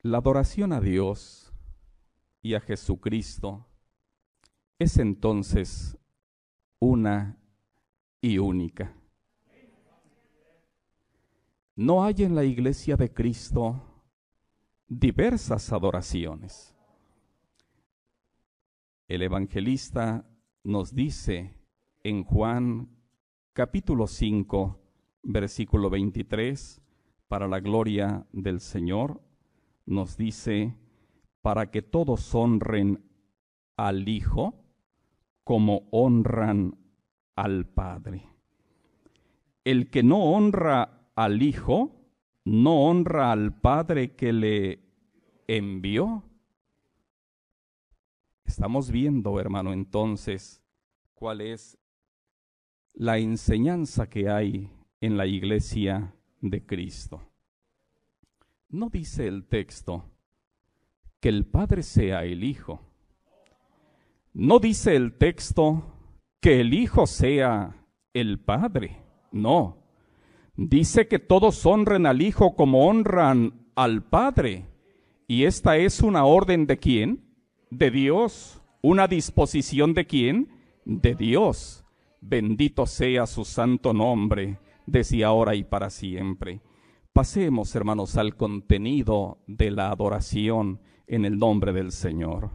[0.02, 1.54] La adoración a Dios
[2.42, 3.66] y a Jesucristo
[4.78, 5.98] es entonces
[6.80, 7.38] una
[8.20, 9.01] y única.
[11.76, 13.82] No hay en la iglesia de Cristo
[14.90, 16.76] diversas adoraciones.
[19.08, 20.26] El evangelista
[20.64, 21.56] nos dice
[22.04, 22.90] en Juan
[23.54, 24.80] capítulo 5,
[25.24, 26.82] versículo 23,
[27.30, 29.22] para la gloria del Señor,
[29.86, 30.76] nos dice,
[31.42, 33.02] para que todos honren
[33.78, 34.66] al Hijo
[35.46, 36.78] como honran
[37.36, 38.28] al Padre.
[39.64, 41.92] El que no honra al Hijo,
[42.46, 44.80] no honra al Padre que le
[45.48, 46.24] envió.
[48.46, 50.62] Estamos viendo, hermano, entonces,
[51.14, 51.78] cuál es
[52.94, 54.70] la enseñanza que hay
[55.00, 57.22] en la iglesia de Cristo.
[58.70, 60.06] No dice el texto
[61.20, 62.82] que el Padre sea el Hijo.
[64.34, 65.84] No dice el texto
[66.40, 68.98] que el Hijo sea el Padre.
[69.32, 69.81] No.
[70.64, 74.68] Dice que todos honren al Hijo como honran al Padre.
[75.28, 77.24] Y esta es una orden de quién?
[77.72, 78.62] De Dios.
[78.84, 80.50] Una disposición de quién?
[80.86, 81.84] De Dios.
[82.22, 86.62] Bendito sea su santo nombre, desde ahora y para siempre.
[87.12, 92.52] Pasemos, hermanos, al contenido de la adoración en el nombre del Señor.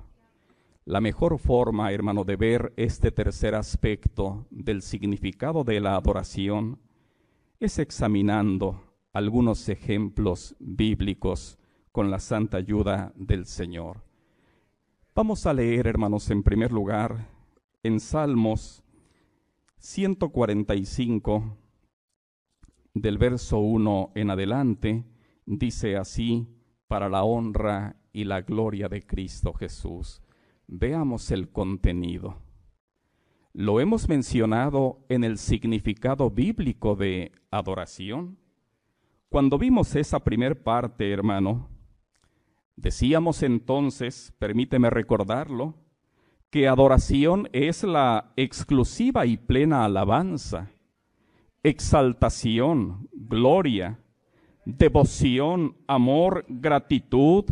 [0.84, 6.78] La mejor forma, hermano, de ver este tercer aspecto del significado de la adoración
[7.58, 8.82] es examinando
[9.12, 11.58] algunos ejemplos bíblicos
[11.90, 14.04] con la santa ayuda del Señor.
[15.14, 17.30] Vamos a leer, hermanos, en primer lugar,
[17.82, 18.82] en Salmos
[19.78, 21.56] 145,
[22.92, 25.04] del verso 1 en adelante,
[25.46, 26.46] dice así,
[26.88, 30.20] para la honra y la gloria de Cristo Jesús.
[30.66, 32.45] Veamos el contenido.
[33.58, 38.36] Lo hemos mencionado en el significado bíblico de adoración.
[39.30, 41.70] Cuando vimos esa primer parte, hermano,
[42.76, 45.74] decíamos entonces, permíteme recordarlo,
[46.50, 50.70] que adoración es la exclusiva y plena alabanza,
[51.62, 53.98] exaltación, gloria,
[54.66, 57.46] devoción, amor, gratitud,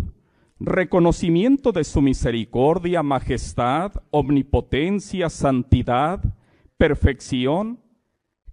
[0.67, 6.23] reconocimiento de su misericordia, majestad, omnipotencia, santidad,
[6.77, 7.81] perfección,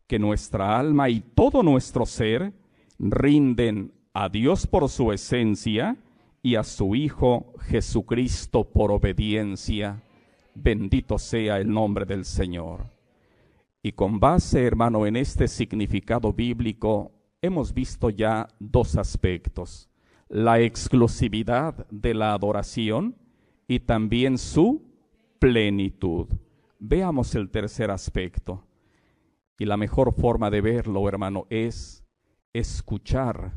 [0.08, 2.54] que nuestra alma y todo nuestro ser
[3.00, 5.98] rinden a Dios por su esencia
[6.42, 10.02] y a su Hijo Jesucristo por obediencia.
[10.56, 12.88] Bendito sea el nombre del Señor.
[13.84, 19.91] Y con base, hermano, en este significado bíblico, hemos visto ya dos aspectos
[20.32, 23.18] la exclusividad de la adoración
[23.68, 24.82] y también su
[25.40, 26.30] plenitud.
[26.80, 28.64] Veamos el tercer aspecto.
[29.60, 32.06] Y la mejor forma de verlo, hermano, es
[32.54, 33.52] escuchar,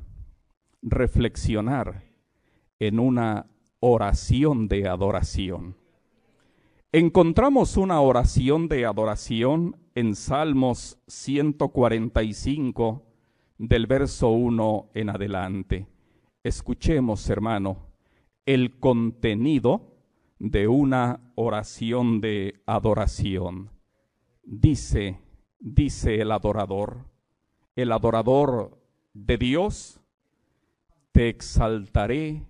[0.83, 2.03] reflexionar
[2.81, 3.47] en una
[3.79, 5.77] oración de adoración.
[6.91, 13.07] Encontramos una oración de adoración en Salmos 145
[13.59, 15.94] del verso 1 en adelante.
[16.45, 17.79] Escuchemos, hermano,
[18.45, 19.97] el contenido
[20.39, 23.71] de una oración de adoración.
[24.43, 25.19] Dice,
[25.59, 26.99] dice el adorador,
[27.75, 28.79] el adorador
[29.15, 30.03] de Dios,
[31.13, 32.43] te exaltaré,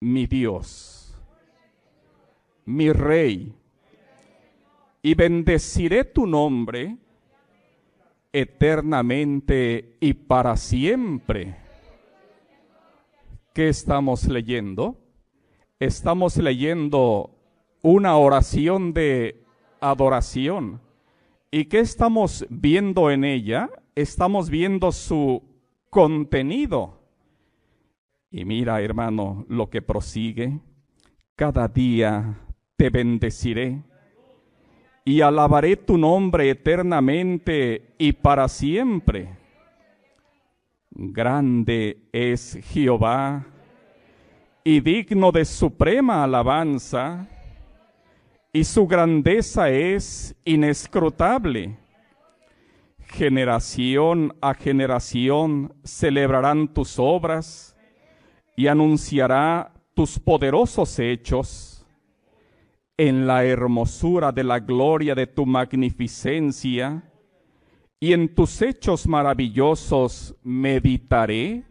[0.00, 1.14] mi Dios,
[2.64, 3.54] mi Rey,
[5.02, 6.96] y bendeciré tu nombre
[8.32, 11.67] eternamente y para siempre
[13.58, 14.96] ¿Qué estamos leyendo?
[15.80, 17.34] Estamos leyendo
[17.82, 19.42] una oración de
[19.80, 20.80] adoración.
[21.50, 23.68] ¿Y qué estamos viendo en ella?
[23.96, 25.42] Estamos viendo su
[25.90, 27.02] contenido.
[28.30, 30.60] Y mira, hermano, lo que prosigue.
[31.34, 32.38] Cada día
[32.76, 33.82] te bendeciré
[35.04, 39.47] y alabaré tu nombre eternamente y para siempre.
[41.00, 43.46] Grande es Jehová
[44.64, 47.28] y digno de suprema alabanza,
[48.52, 51.78] y su grandeza es inescrutable.
[52.98, 57.76] Generación a generación celebrarán tus obras
[58.56, 61.86] y anunciará tus poderosos hechos.
[62.96, 67.04] En la hermosura de la gloria de tu magnificencia,
[68.00, 71.64] y en tus hechos maravillosos meditaré.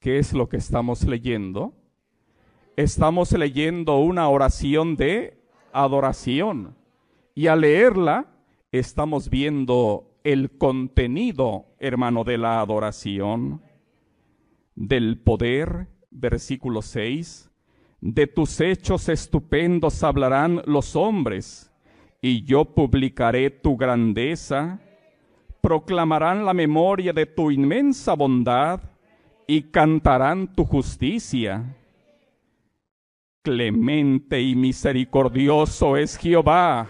[0.00, 1.74] ¿Qué es lo que estamos leyendo?
[2.76, 5.40] Estamos leyendo una oración de
[5.72, 6.76] adoración.
[7.34, 8.26] Y al leerla,
[8.72, 13.62] estamos viendo el contenido, hermano, de la adoración,
[14.74, 17.50] del poder, versículo 6.
[18.00, 21.73] De tus hechos estupendos hablarán los hombres
[22.26, 24.80] y yo publicaré tu grandeza,
[25.60, 28.80] proclamarán la memoria de tu inmensa bondad
[29.46, 31.76] y cantarán tu justicia.
[33.42, 36.86] Clemente y misericordioso es Jehová,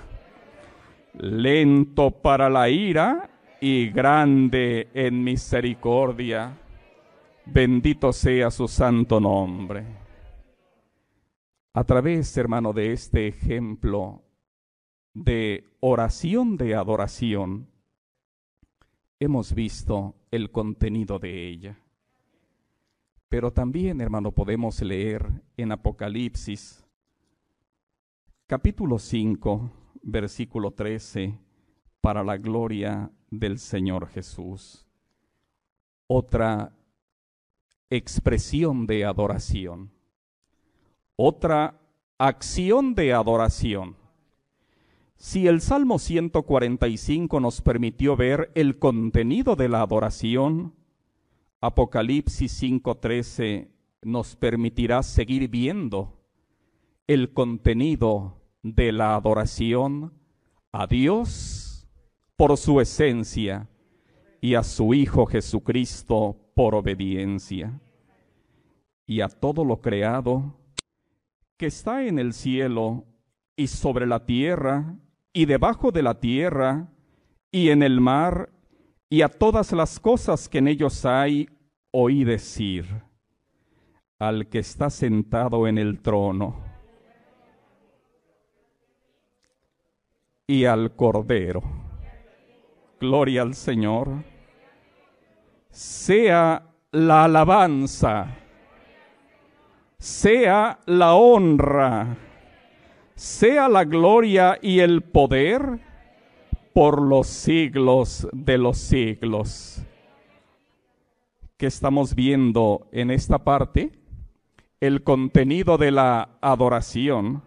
[1.14, 3.28] lento para la ira
[3.60, 6.56] y grande en misericordia.
[7.44, 9.84] Bendito sea su santo nombre.
[11.72, 14.23] A través, hermano, de este ejemplo
[15.14, 17.68] de oración de adoración,
[19.20, 21.78] hemos visto el contenido de ella.
[23.28, 26.84] Pero también, hermano, podemos leer en Apocalipsis,
[28.46, 29.70] capítulo 5,
[30.02, 31.38] versículo 13,
[32.00, 34.84] para la gloria del Señor Jesús.
[36.06, 36.72] Otra
[37.88, 39.90] expresión de adoración.
[41.16, 41.80] Otra
[42.18, 44.03] acción de adoración.
[45.26, 50.74] Si el Salmo 145 nos permitió ver el contenido de la adoración,
[51.62, 53.70] Apocalipsis 5:13
[54.02, 56.20] nos permitirá seguir viendo
[57.06, 60.12] el contenido de la adoración
[60.72, 61.88] a Dios
[62.36, 63.70] por su esencia
[64.42, 67.80] y a su Hijo Jesucristo por obediencia,
[69.06, 70.54] y a todo lo creado
[71.56, 73.06] que está en el cielo
[73.56, 74.98] y sobre la tierra
[75.34, 76.88] y debajo de la tierra
[77.50, 78.50] y en el mar
[79.10, 81.48] y a todas las cosas que en ellos hay,
[81.90, 82.86] oí decir
[84.18, 86.62] al que está sentado en el trono
[90.46, 91.62] y al Cordero.
[93.00, 94.22] Gloria al Señor.
[95.68, 96.62] Sea
[96.92, 98.36] la alabanza,
[99.98, 102.23] sea la honra
[103.14, 105.80] sea la gloria y el poder
[106.72, 109.82] por los siglos de los siglos.
[111.56, 113.92] ¿Qué estamos viendo en esta parte?
[114.80, 117.42] El contenido de la adoración.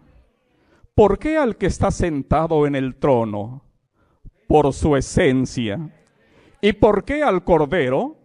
[0.94, 3.62] ¿Por qué al que está sentado en el trono?
[4.48, 5.90] Por su esencia.
[6.62, 8.16] ¿Y por qué al Cordero?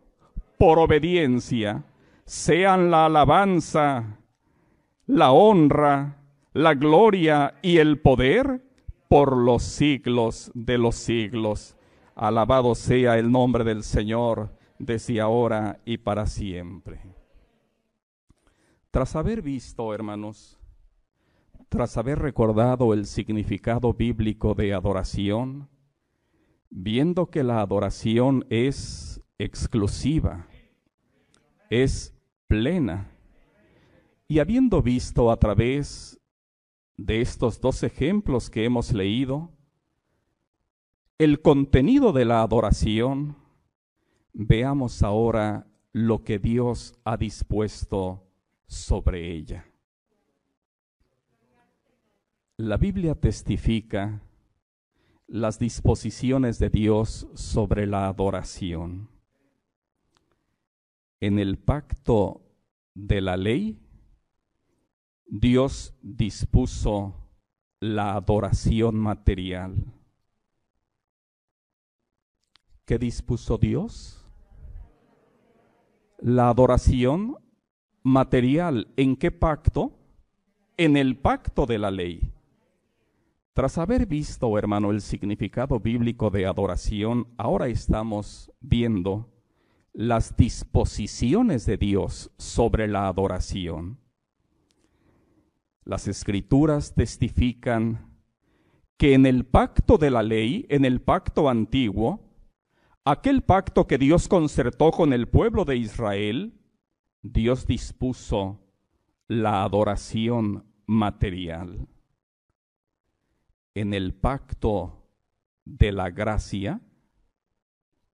[0.57, 1.83] Por obediencia.
[2.25, 4.19] Sean la alabanza,
[5.05, 6.22] la honra,
[6.53, 8.63] la gloria y el poder
[9.09, 11.75] por los siglos de los siglos.
[12.15, 17.01] Alabado sea el nombre del Señor desde ahora y para siempre.
[18.91, 20.59] Tras haber visto, hermanos,
[21.69, 25.69] tras haber recordado el significado bíblico de adoración,
[26.69, 30.47] viendo que la adoración es exclusiva,
[31.71, 32.13] es
[32.45, 33.09] plena,
[34.27, 36.19] y habiendo visto a través
[36.97, 39.51] de estos dos ejemplos que hemos leído,
[41.17, 43.37] el contenido de la adoración,
[44.33, 48.27] veamos ahora lo que Dios ha dispuesto
[48.67, 49.65] sobre ella.
[52.57, 54.21] La Biblia testifica
[55.27, 59.09] las disposiciones de Dios sobre la adoración.
[61.19, 62.41] En el pacto
[62.93, 63.82] de la ley,
[65.25, 67.15] Dios dispuso
[67.79, 69.75] la adoración material.
[72.85, 74.25] ¿Qué dispuso Dios?
[76.19, 77.37] La adoración
[78.03, 78.87] material.
[78.97, 79.91] ¿En qué pacto?
[80.77, 82.33] En el pacto de la ley.
[83.53, 89.29] Tras haber visto, hermano, el significado bíblico de adoración, ahora estamos viendo
[89.93, 94.02] las disposiciones de Dios sobre la adoración.
[95.85, 98.13] Las escrituras testifican
[98.97, 102.21] que en el pacto de la ley, en el pacto antiguo,
[103.03, 106.53] aquel pacto que Dios concertó con el pueblo de Israel,
[107.21, 108.61] Dios dispuso
[109.27, 111.87] la adoración material.
[113.73, 115.09] En el pacto
[115.65, 116.79] de la gracia,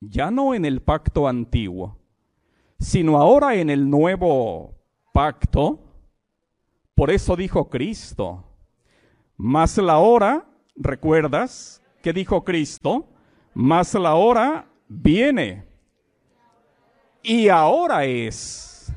[0.01, 1.99] ya no en el pacto antiguo,
[2.79, 4.75] sino ahora en el nuevo
[5.13, 5.86] pacto,
[6.97, 8.43] por eso dijo Cristo,
[9.37, 13.07] más la hora, ¿recuerdas qué dijo Cristo?
[13.53, 15.67] Más la hora viene.
[17.23, 18.91] Y ahora es.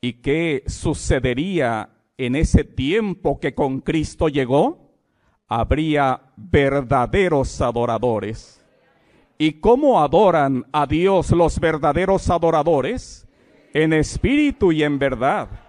[0.00, 4.90] ¿Y qué sucedería en ese tiempo que con Cristo llegó?
[5.46, 8.64] Habría verdaderos adoradores.
[9.36, 13.28] ¿Y cómo adoran a Dios los verdaderos adoradores?
[13.74, 15.63] En espíritu y en verdad.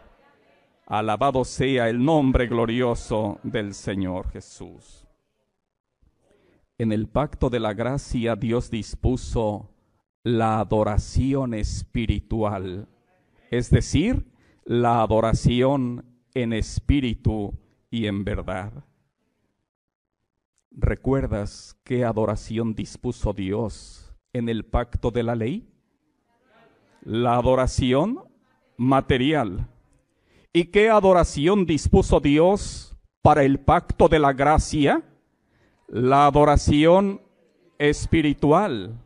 [0.86, 5.08] Alabado sea el nombre glorioso del Señor Jesús.
[6.78, 9.72] En el pacto de la gracia Dios dispuso
[10.22, 12.88] la adoración espiritual,
[13.50, 14.28] es decir,
[14.64, 16.06] la adoración
[16.36, 17.58] en espíritu
[17.90, 18.86] y en verdad.
[20.70, 25.68] ¿Recuerdas qué adoración dispuso Dios en el pacto de la ley?
[27.02, 28.20] La adoración
[28.78, 29.68] material
[30.56, 35.04] ¿Y qué adoración dispuso Dios para el pacto de la gracia?
[35.90, 37.20] La adoración
[37.78, 38.98] espiritual.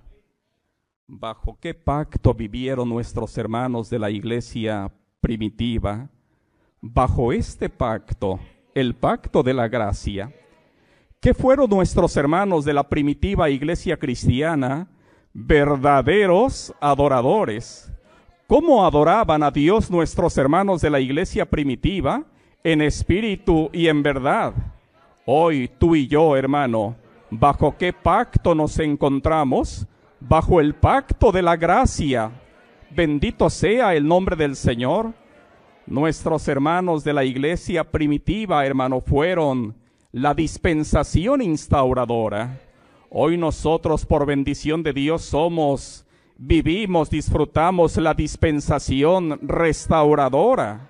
[1.07, 4.91] bajo qué pacto vivieron nuestros hermanos de la iglesia
[5.21, 6.07] primitiva,
[6.81, 8.39] bajo este pacto,
[8.75, 10.31] el pacto de la gracia,
[11.19, 14.87] ¿qué fueron nuestros hermanos de la primitiva iglesia cristiana?
[15.33, 17.91] Verdaderos adoradores.
[18.49, 22.25] ¿Cómo adoraban a Dios nuestros hermanos de la iglesia primitiva?
[22.65, 24.53] En espíritu y en verdad.
[25.25, 26.97] Hoy tú y yo, hermano,
[27.29, 29.87] ¿bajo qué pacto nos encontramos?
[30.19, 32.31] bajo el pacto de la gracia.
[32.91, 35.13] Bendito sea el nombre del Señor.
[35.85, 39.75] Nuestros hermanos de la iglesia primitiva, hermano, fueron
[40.11, 42.59] la dispensación instauradora.
[43.09, 46.05] Hoy nosotros, por bendición de Dios, somos,
[46.39, 50.89] vivimos, disfrutamos la dispensación restauradora.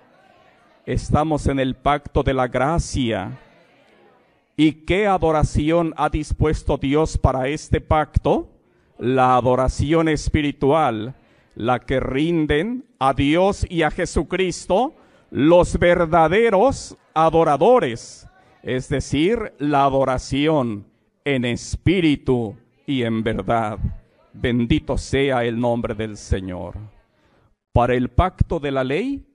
[0.85, 3.37] Estamos en el pacto de la gracia.
[4.55, 8.47] ¿Y qué adoración ha dispuesto Dios para este pacto?
[8.99, 11.15] la adoración espiritual,
[11.55, 14.93] la que rinden a Dios y a Jesucristo
[15.31, 18.27] los verdaderos adoradores,
[18.61, 20.85] es decir, la adoración
[21.23, 23.79] en espíritu y en verdad.
[24.41, 26.77] Bendito sea el nombre del Señor.
[27.73, 29.25] Para el pacto de la ley,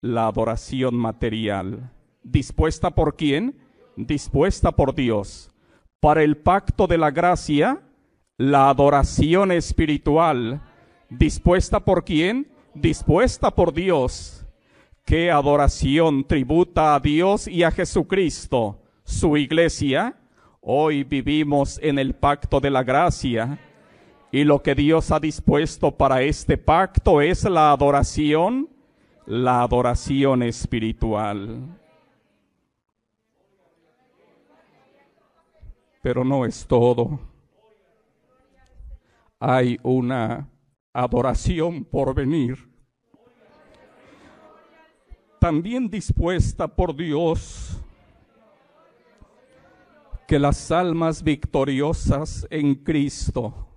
[0.00, 1.92] la adoración material.
[2.24, 3.56] ¿Dispuesta por quién?
[3.96, 5.52] Dispuesta por Dios.
[6.00, 7.80] Para el pacto de la gracia,
[8.36, 10.60] la adoración espiritual,
[11.08, 12.48] dispuesta por quién?
[12.74, 14.44] Dispuesta por Dios.
[15.04, 20.16] ¿Qué adoración tributa a Dios y a Jesucristo, su iglesia?
[20.60, 23.60] Hoy vivimos en el pacto de la gracia
[24.34, 28.68] y lo que Dios ha dispuesto para este pacto es la adoración,
[29.26, 31.68] la adoración espiritual.
[36.02, 37.20] Pero no es todo.
[39.38, 40.50] Hay una
[40.92, 42.58] adoración por venir,
[45.38, 47.80] también dispuesta por Dios.
[50.26, 53.73] Que las almas victoriosas en Cristo,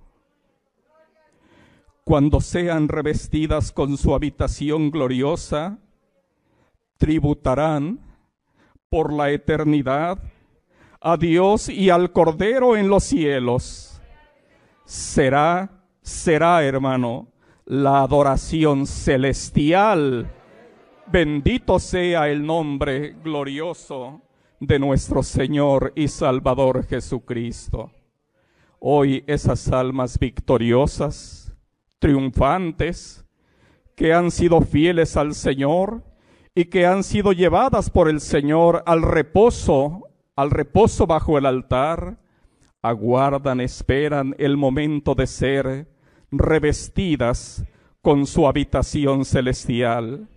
[2.07, 5.77] cuando sean revestidas con su habitación gloriosa,
[6.97, 7.99] tributarán
[8.87, 10.17] por la eternidad
[11.01, 14.01] a Dios y al Cordero en los cielos
[14.85, 17.27] será, será, hermano,
[17.65, 20.31] la adoración celestial.
[21.07, 24.21] Bendito sea el nombre glorioso
[24.61, 27.91] de nuestro Señor y Salvador Jesucristo.
[28.79, 31.46] Hoy esas almas victoriosas,
[31.99, 33.25] triunfantes,
[33.95, 36.03] que han sido fieles al Señor
[36.53, 40.03] y que han sido llevadas por el Señor al reposo,
[40.35, 42.19] al reposo bajo el altar,
[42.81, 45.87] aguardan, esperan el momento de ser
[46.31, 47.65] revestidas
[48.01, 50.27] con su habitación celestial.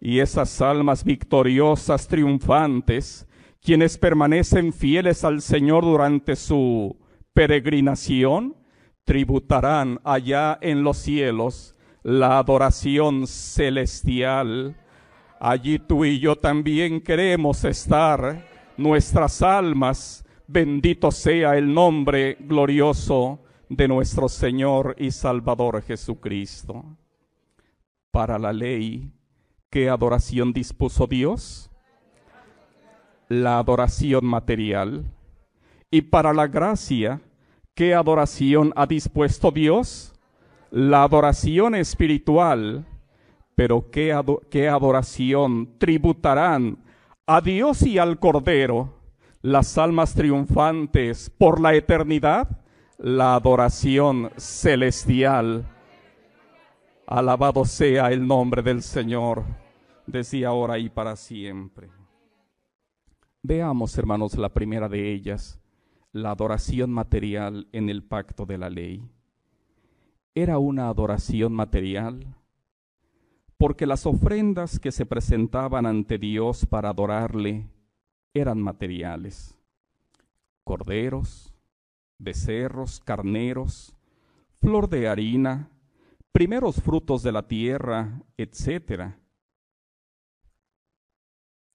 [0.00, 3.26] Y esas almas victoriosas, triunfantes,
[3.60, 6.96] quienes permanecen fieles al Señor durante su
[7.34, 8.56] peregrinación,
[9.04, 14.76] tributarán allá en los cielos la adoración celestial.
[15.38, 18.46] Allí tú y yo también queremos estar,
[18.76, 23.38] nuestras almas Bendito sea el nombre glorioso
[23.68, 26.84] de nuestro Señor y Salvador Jesucristo.
[28.10, 29.12] Para la ley,
[29.70, 31.70] ¿qué adoración dispuso Dios?
[33.28, 35.04] La adoración material.
[35.88, 37.20] Y para la gracia,
[37.74, 40.12] ¿qué adoración ha dispuesto Dios?
[40.70, 42.86] La adoración espiritual.
[43.54, 44.18] Pero ¿qué,
[44.50, 46.78] qué adoración tributarán
[47.26, 49.00] a Dios y al Cordero?
[49.42, 52.48] las almas triunfantes por la eternidad,
[52.98, 55.66] la adoración celestial.
[57.06, 59.44] Alabado sea el nombre del Señor,
[60.06, 61.88] desde ahora y para siempre.
[63.42, 65.58] Veamos, hermanos, la primera de ellas,
[66.12, 69.08] la adoración material en el pacto de la ley.
[70.34, 72.34] Era una adoración material
[73.56, 77.68] porque las ofrendas que se presentaban ante Dios para adorarle
[78.32, 79.54] eran materiales.
[80.64, 81.52] Corderos,
[82.18, 83.94] becerros, carneros,
[84.60, 85.68] flor de harina,
[86.32, 89.14] primeros frutos de la tierra, etc.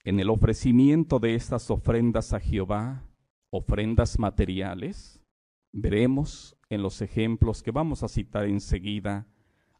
[0.04, 3.04] En el ofrecimiento de estas ofrendas a Jehová,
[3.50, 5.22] ofrendas materiales,
[5.72, 9.28] veremos en los ejemplos que vamos a citar enseguida,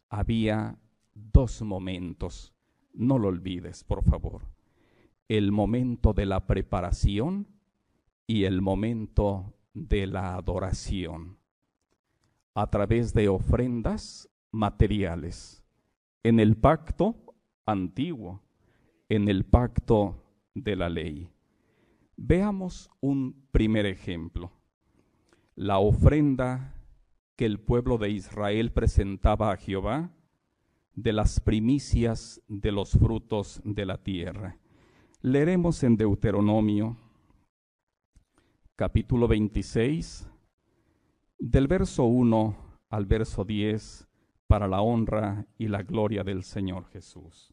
[0.08, 0.78] había
[1.14, 2.54] dos momentos.
[2.92, 4.56] No lo olvides, por favor
[5.28, 7.48] el momento de la preparación
[8.26, 11.38] y el momento de la adoración.
[12.58, 15.62] a través de ofrendas materiales.
[16.22, 17.14] En el pacto
[17.66, 18.40] antiguo,
[19.10, 21.28] en el pacto de la ley.
[22.16, 24.50] Veamos un primer ejemplo.
[25.54, 26.74] La ofrenda
[27.36, 30.10] que el pueblo de Israel presentaba a Jehová
[30.94, 34.58] de las primicias de los frutos de la tierra.
[35.20, 36.96] Leeremos en Deuteronomio
[38.76, 40.28] capítulo 26,
[41.38, 42.56] del verso 1
[42.88, 44.06] al verso 10,
[44.46, 47.52] para la honra y la gloria del Señor Jesús.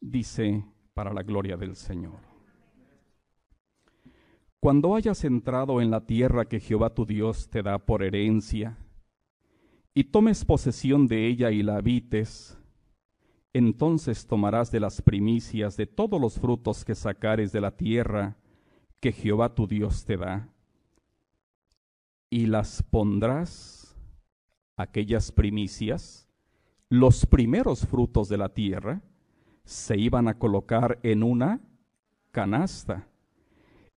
[0.00, 2.29] Dice, para la gloria del Señor.
[4.60, 8.76] Cuando hayas entrado en la tierra que Jehová tu Dios te da por herencia,
[9.94, 12.58] y tomes posesión de ella y la habites,
[13.54, 18.36] entonces tomarás de las primicias de todos los frutos que sacares de la tierra
[19.00, 20.50] que Jehová tu Dios te da,
[22.28, 23.96] y las pondrás,
[24.76, 26.28] aquellas primicias,
[26.90, 29.00] los primeros frutos de la tierra,
[29.64, 31.60] se iban a colocar en una
[32.30, 33.09] canasta,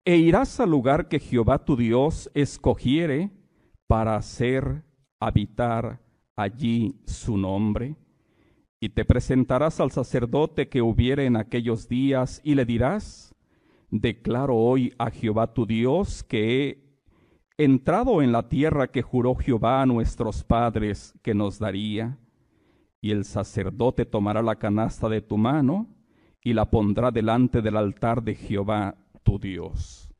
[0.04, 3.30] e irás al lugar que Jehová tu Dios escogiere
[3.86, 4.84] para hacer
[5.18, 6.00] habitar
[6.36, 7.96] allí su nombre
[8.80, 13.34] y te presentarás al sacerdote que hubiere en aquellos días y le dirás,
[13.90, 16.60] declaro hoy a Jehová tu Dios que
[17.58, 22.18] he entrado en la tierra que juró Jehová a nuestros padres que nos daría.
[23.02, 25.86] Y el sacerdote tomará la canasta de tu mano
[26.42, 28.96] y la pondrá delante del altar de Jehová
[29.38, 30.10] Dios.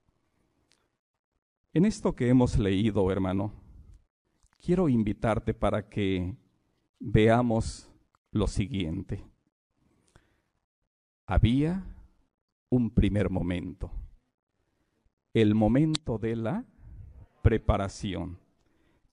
[1.72, 3.52] En esto que hemos leído, hermano,
[4.58, 6.36] quiero invitarte para que
[6.98, 7.88] veamos
[8.32, 9.24] lo siguiente.
[11.26, 11.84] Había
[12.68, 13.90] un primer momento,
[15.32, 16.64] el momento de la
[17.42, 18.38] preparación.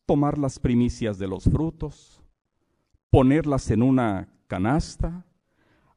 [0.05, 2.23] Tomar las primicias de los frutos,
[3.09, 5.25] ponerlas en una canasta,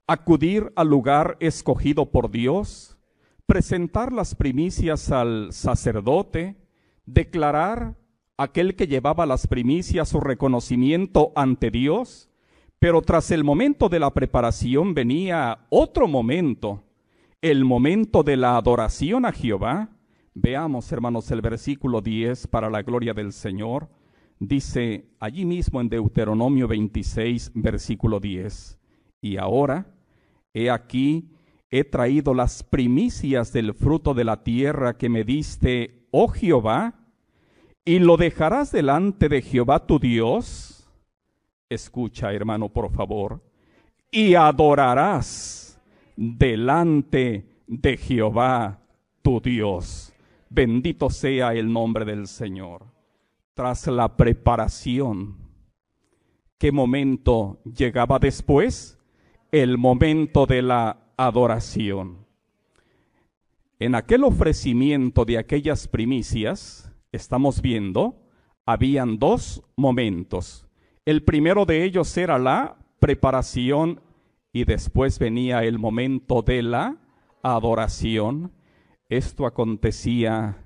[0.07, 2.99] acudir al lugar escogido por Dios,
[3.51, 6.55] presentar las primicias al sacerdote,
[7.05, 7.97] declarar
[8.37, 12.31] aquel que llevaba las primicias su reconocimiento ante Dios,
[12.79, 16.85] pero tras el momento de la preparación venía otro momento,
[17.43, 19.89] el momento de la adoración a Jehová.
[20.33, 23.89] Veamos, hermanos, el versículo 10 para la gloria del Señor.
[24.39, 28.79] Dice allí mismo en Deuteronomio 26, versículo 10.
[29.21, 29.93] Y ahora,
[30.55, 31.33] he aquí,
[31.71, 36.95] he traído las primicias del fruto de la tierra que me diste, oh Jehová,
[37.85, 40.81] y lo dejarás delante de Jehová tu Dios
[41.71, 43.41] Escucha, hermano, por favor.
[44.11, 45.81] Y adorarás
[46.17, 48.81] delante de Jehová
[49.23, 50.13] tu Dios.
[50.49, 52.87] Bendito sea el nombre del Señor.
[53.55, 55.37] Tras la preparación,
[56.59, 58.99] ¿qué momento llegaba después?
[59.53, 62.27] El momento de la adoración.
[63.79, 68.23] En aquel ofrecimiento de aquellas primicias, estamos viendo,
[68.67, 70.67] habían dos momentos
[71.11, 74.01] el primero de ellos era la preparación
[74.53, 76.99] y después venía el momento de la
[77.43, 78.53] adoración.
[79.09, 80.63] Esto acontecía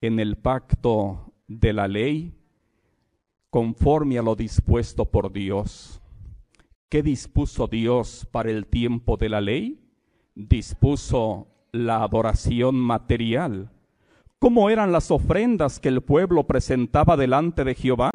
[0.00, 2.34] en el pacto de la ley
[3.48, 6.02] conforme a lo dispuesto por Dios.
[6.90, 9.80] ¿Qué dispuso Dios para el tiempo de la ley?
[10.36, 13.72] Dispuso la adoración material.
[14.38, 18.12] ¿Cómo eran las ofrendas que el pueblo presentaba delante de Jehová?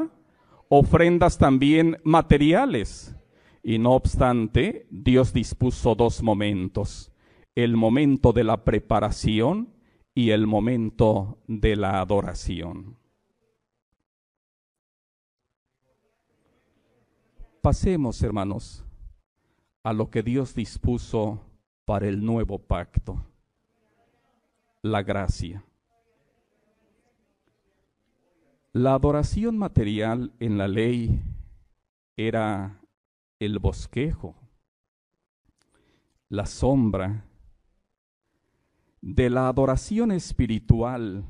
[0.74, 3.14] ofrendas también materiales.
[3.62, 7.12] Y no obstante, Dios dispuso dos momentos,
[7.56, 9.76] el momento de la preparación
[10.16, 12.98] y el momento de la adoración.
[17.62, 18.86] Pasemos, hermanos,
[19.84, 21.51] a lo que Dios dispuso
[21.92, 23.22] para el nuevo pacto,
[24.82, 25.62] la gracia.
[28.72, 31.22] La adoración material en la ley
[32.16, 32.80] era
[33.40, 34.38] el bosquejo,
[36.30, 37.26] la sombra
[39.02, 41.26] de la adoración espiritual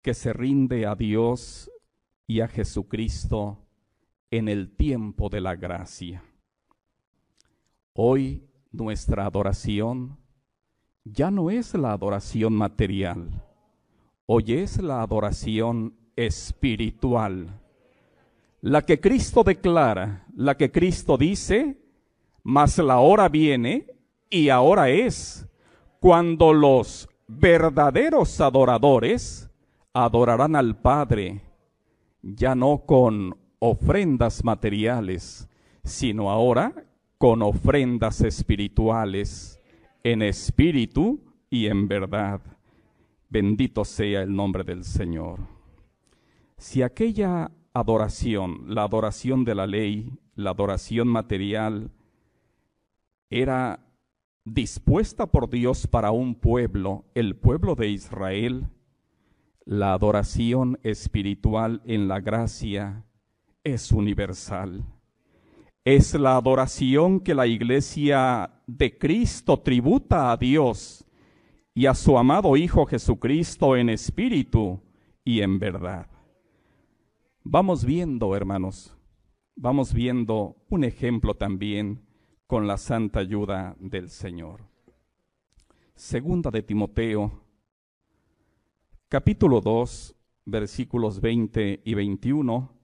[0.00, 1.68] que se rinde a Dios
[2.28, 3.58] y a Jesucristo
[4.30, 6.22] en el tiempo de la gracia.
[7.94, 8.45] Hoy
[8.76, 10.18] nuestra adoración
[11.04, 13.42] ya no es la adoración material,
[14.26, 17.60] hoy es la adoración espiritual.
[18.60, 21.78] La que Cristo declara, la que Cristo dice,
[22.42, 23.86] mas la hora viene
[24.28, 25.46] y ahora es
[26.00, 29.50] cuando los verdaderos adoradores
[29.92, 31.42] adorarán al Padre,
[32.22, 35.48] ya no con ofrendas materiales,
[35.84, 36.86] sino ahora
[37.18, 39.60] con ofrendas espirituales,
[40.02, 42.40] en espíritu y en verdad.
[43.28, 45.40] Bendito sea el nombre del Señor.
[46.58, 51.90] Si aquella adoración, la adoración de la ley, la adoración material,
[53.30, 53.80] era
[54.44, 58.68] dispuesta por Dios para un pueblo, el pueblo de Israel,
[59.64, 63.04] la adoración espiritual en la gracia
[63.64, 64.84] es universal.
[65.86, 71.06] Es la adoración que la iglesia de Cristo tributa a Dios
[71.74, 74.82] y a su amado Hijo Jesucristo en espíritu
[75.24, 76.10] y en verdad.
[77.44, 78.96] Vamos viendo, hermanos,
[79.54, 82.04] vamos viendo un ejemplo también
[82.48, 84.62] con la santa ayuda del Señor.
[85.94, 87.44] Segunda de Timoteo,
[89.08, 90.16] capítulo 2,
[90.46, 92.75] versículos 20 y 21.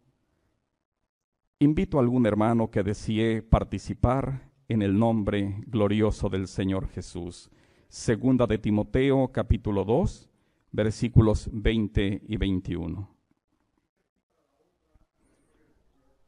[1.63, 7.49] Invito a algún hermano que desee participar en el nombre glorioso del Señor Jesús.
[7.89, 10.29] Segunda de Timoteo, capítulo 2,
[10.73, 13.09] versículos 20 y 21.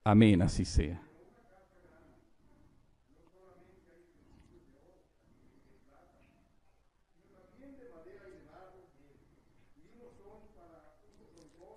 [0.05, 1.03] Amén, así sea.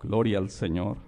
[0.00, 1.07] Gloria al Señor.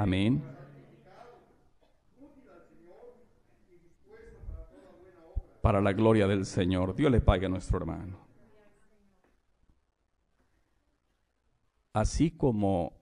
[0.00, 0.42] Amén.
[5.60, 6.94] Para la gloria del Señor.
[6.94, 8.16] Dios le pague a nuestro hermano.
[11.92, 12.94] Así como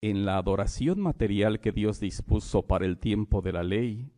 [0.00, 4.08] en la adoración material que Dios dispuso para el tiempo de la ley,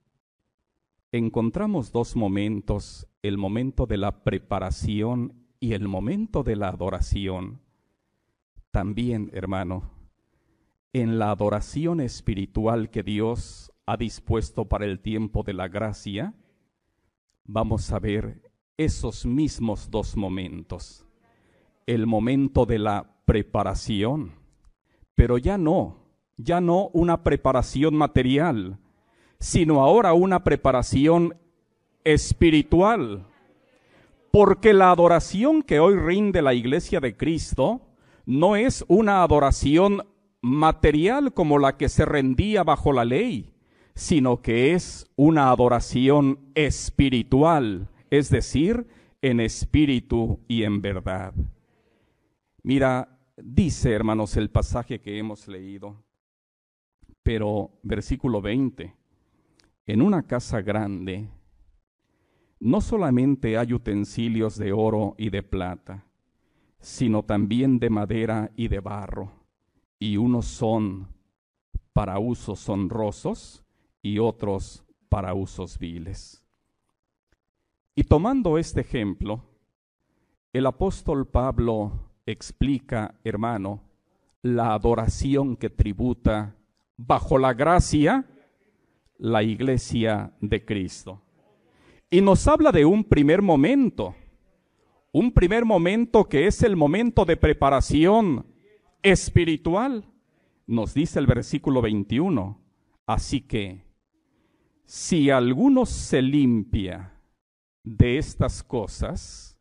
[1.13, 7.63] encontramos dos momentos, el momento de la preparación y el momento de la adoración.
[8.71, 9.98] También, hermano,
[10.93, 16.35] en la adoración espiritual que Dios ha dispuesto para el tiempo de la gracia,
[17.45, 21.05] vamos a ver esos mismos dos momentos.
[21.87, 24.33] El momento de la preparación,
[25.15, 25.97] pero ya no,
[26.37, 28.79] ya no una preparación material,
[29.41, 31.37] sino ahora una preparación
[32.05, 33.27] espiritual.
[34.31, 37.81] Porque la adoración que hoy rinde la iglesia de Cristo
[38.27, 40.07] no es una adoración
[40.41, 43.53] material como la que se rendía bajo la ley,
[43.95, 48.87] sino que es una adoración espiritual, es decir,
[49.23, 51.35] en espíritu y en verdad.
[52.63, 55.97] Mira, dice hermanos el pasaje que hemos leído,
[57.23, 58.95] pero versículo 20,
[59.87, 61.29] en una casa grande
[62.61, 66.05] no solamente hay utensilios de oro y de plata,
[66.81, 69.33] sino también de madera y de barro,
[69.99, 71.09] y unos son
[71.93, 73.65] para usos honrosos
[74.03, 76.45] y otros para usos viles.
[77.95, 79.43] Y tomando este ejemplo,
[80.53, 81.93] el apóstol Pablo
[82.27, 83.83] explica, hermano,
[84.43, 86.55] la adoración que tributa
[86.97, 88.25] bajo la gracia
[89.19, 91.21] la iglesia de Cristo.
[92.11, 94.15] Y nos habla de un primer momento,
[95.13, 98.47] un primer momento que es el momento de preparación
[99.03, 100.05] espiritual.
[100.67, 102.61] Nos dice el versículo 21.
[103.07, 103.85] Así que,
[104.85, 107.13] si alguno se limpia
[107.85, 109.59] de estas cosas,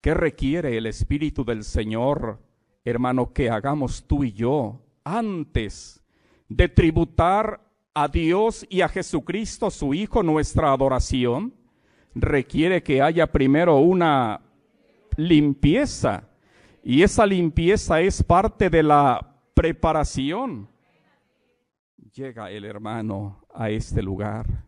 [0.00, 2.40] ¿qué requiere el Espíritu del Señor,
[2.84, 6.02] hermano, que hagamos tú y yo antes
[6.48, 11.54] de tributar a Dios y a Jesucristo, su Hijo, nuestra adoración,
[12.14, 14.40] requiere que haya primero una
[15.16, 16.28] limpieza.
[16.82, 20.68] Y esa limpieza es parte de la preparación.
[22.12, 24.64] Llega el hermano a este lugar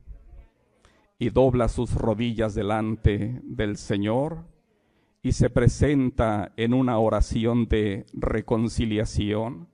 [1.18, 4.44] y dobla sus rodillas delante del Señor
[5.22, 9.68] y se presenta en una oración de reconciliación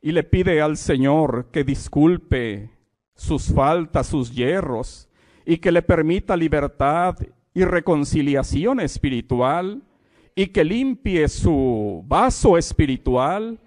[0.00, 2.70] y le pide al Señor que disculpe
[3.14, 5.08] sus faltas, sus hierros,
[5.46, 7.16] y que le permita libertad
[7.54, 9.82] y reconciliación espiritual,
[10.34, 13.60] y que limpie su vaso espiritual.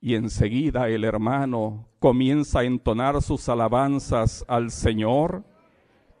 [0.00, 5.44] Y enseguida el hermano comienza a entonar sus alabanzas al Señor.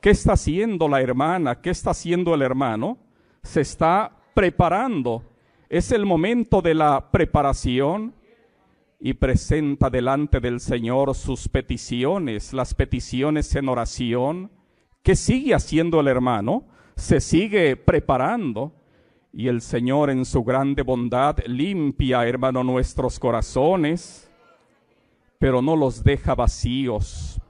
[0.00, 1.60] ¿Qué está haciendo la hermana?
[1.60, 2.98] ¿Qué está haciendo el hermano?
[3.42, 5.22] Se está preparando.
[5.68, 8.14] Es el momento de la preparación
[8.98, 14.50] y presenta delante del Señor sus peticiones, las peticiones en oración.
[15.02, 16.64] ¿Qué sigue haciendo el hermano?
[16.96, 18.72] Se sigue preparando
[19.36, 24.30] Y el Señor en su grande bondad limpia, hermano, nuestros corazones,
[25.40, 27.40] pero no los deja vacíos.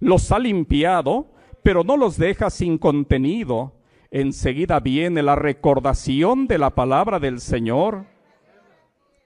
[0.00, 1.28] Los ha limpiado,
[1.62, 3.72] pero no los deja sin contenido.
[4.10, 8.04] Enseguida viene la recordación de la palabra del Señor.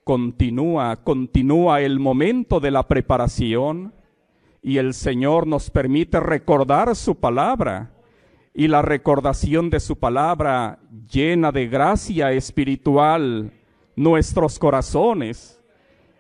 [0.05, 3.93] Continúa, continúa el momento de la preparación
[4.63, 7.91] y el Señor nos permite recordar su palabra
[8.55, 10.79] y la recordación de su palabra
[11.11, 13.53] llena de gracia espiritual
[13.97, 15.61] nuestros corazones.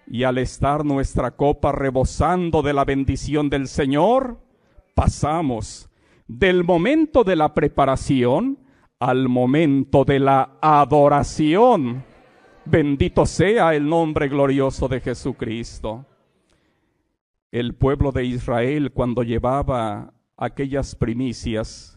[0.07, 4.39] Y al estar nuestra copa rebosando de la bendición del Señor,
[4.95, 5.89] pasamos
[6.27, 8.59] del momento de la preparación
[8.99, 12.05] al momento de la adoración.
[12.65, 16.05] Bendito sea el nombre glorioso de Jesucristo.
[17.53, 21.94] El pueblo de Israel cuando llevaba aquellas primicias,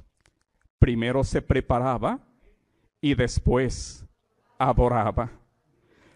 [0.79, 2.19] primero se preparaba
[3.01, 4.05] y después
[4.57, 5.31] adoraba.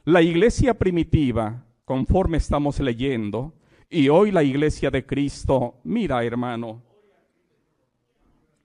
[0.03, 3.53] La iglesia primitiva, conforme estamos leyendo,
[3.89, 6.81] y hoy la iglesia de Cristo, mira hermano,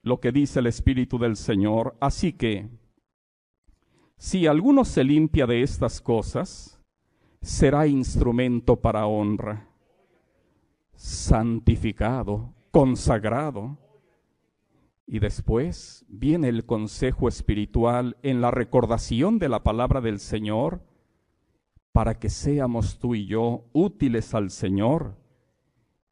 [0.03, 1.97] lo que dice el Espíritu del Señor.
[2.01, 2.69] Así que,
[4.17, 6.81] si alguno se limpia de estas cosas,
[7.43, 9.69] será instrumento para honra,
[10.95, 13.77] santificado, consagrado
[15.07, 20.83] y después viene el consejo espiritual en la recordación de la palabra del Señor
[21.93, 25.17] para que seamos tú y yo útiles al Señor.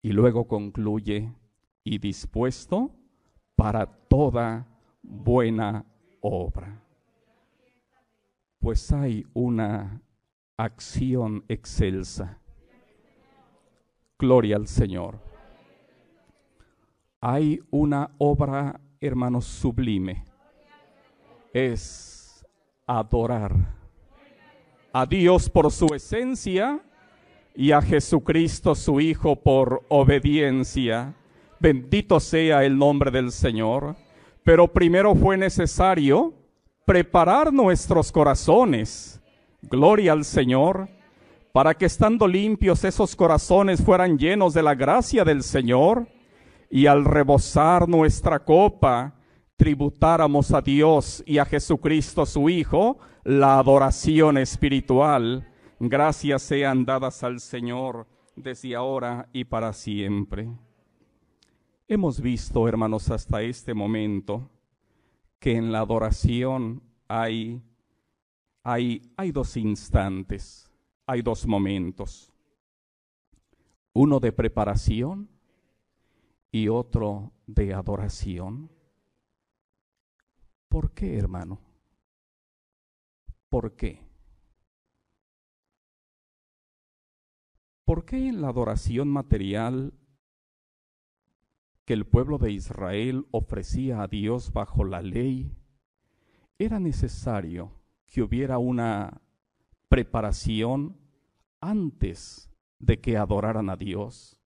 [0.01, 1.35] Y luego concluye,
[1.83, 2.91] y dispuesto
[3.57, 4.67] para toda
[5.03, 5.85] buena
[6.21, 6.83] obra.
[8.59, 10.01] Pues hay una
[10.57, 12.39] acción excelsa.
[14.19, 15.21] Gloria al Señor.
[17.21, 20.25] Hay una obra hermanos, sublime
[21.53, 22.45] es
[22.87, 23.55] adorar
[24.93, 26.81] a Dios por su esencia
[27.55, 31.15] y a Jesucristo su Hijo por obediencia.
[31.61, 33.97] Bendito sea el nombre del Señor.
[34.43, 36.35] Pero primero fue necesario
[36.85, 39.21] preparar nuestros corazones.
[39.63, 40.89] Gloria al Señor,
[41.53, 46.07] para que estando limpios esos corazones fueran llenos de la gracia del Señor
[46.71, 49.15] y al rebosar nuestra copa,
[49.57, 55.49] tributáramos a Dios y a Jesucristo su Hijo la adoración espiritual.
[55.81, 58.07] Gracias sean dadas al Señor
[58.37, 60.49] desde ahora y para siempre.
[61.87, 64.51] Hemos visto, hermanos, hasta este momento
[65.39, 67.63] que en la adoración hay,
[68.63, 70.71] hay, hay dos instantes,
[71.07, 72.33] hay dos momentos.
[73.93, 75.29] Uno de preparación
[76.55, 78.71] y otro de adoración.
[80.69, 81.61] ¿Por qué, hermano?
[83.49, 84.07] ¿Por qué?
[87.85, 89.95] ¿Por qué en la adoración material
[91.85, 95.57] que el pueblo de Israel ofrecía a Dios bajo la ley,
[96.57, 97.73] era necesario
[98.07, 99.21] que hubiera una
[99.89, 100.97] preparación
[101.61, 102.49] antes
[102.79, 104.44] de que adoraran a Dios?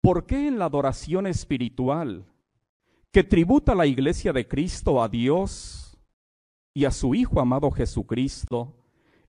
[0.00, 2.24] ¿Por qué en la adoración espiritual
[3.12, 5.98] que tributa la iglesia de Cristo a Dios
[6.72, 8.76] y a su Hijo amado Jesucristo,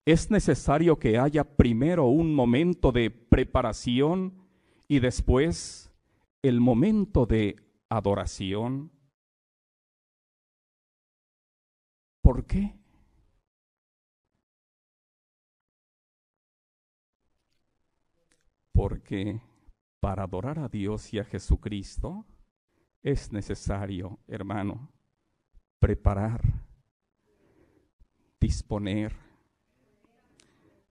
[0.04, 4.32] es necesario que haya primero un momento de preparación
[4.88, 5.92] y después
[6.42, 7.56] el momento de
[7.88, 8.90] adoración?
[12.22, 12.74] ¿Por qué?
[18.72, 19.40] Porque
[20.02, 22.26] para adorar a Dios y a Jesucristo
[23.04, 24.90] es necesario, hermano,
[25.78, 26.42] preparar,
[28.40, 29.14] disponer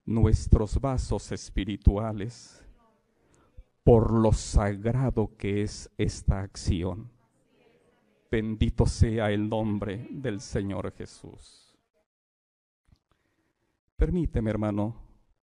[0.05, 2.65] nuestros vasos espirituales
[3.83, 7.11] por lo sagrado que es esta acción.
[8.31, 11.77] Bendito sea el nombre del Señor Jesús.
[13.97, 14.95] Permíteme, hermano,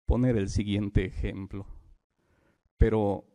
[0.07, 1.67] poner el siguiente ejemplo,
[2.79, 3.27] pero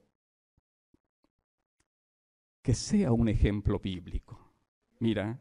[2.65, 4.39] que sea un ejemplo bíblico.
[4.97, 5.39] Mira,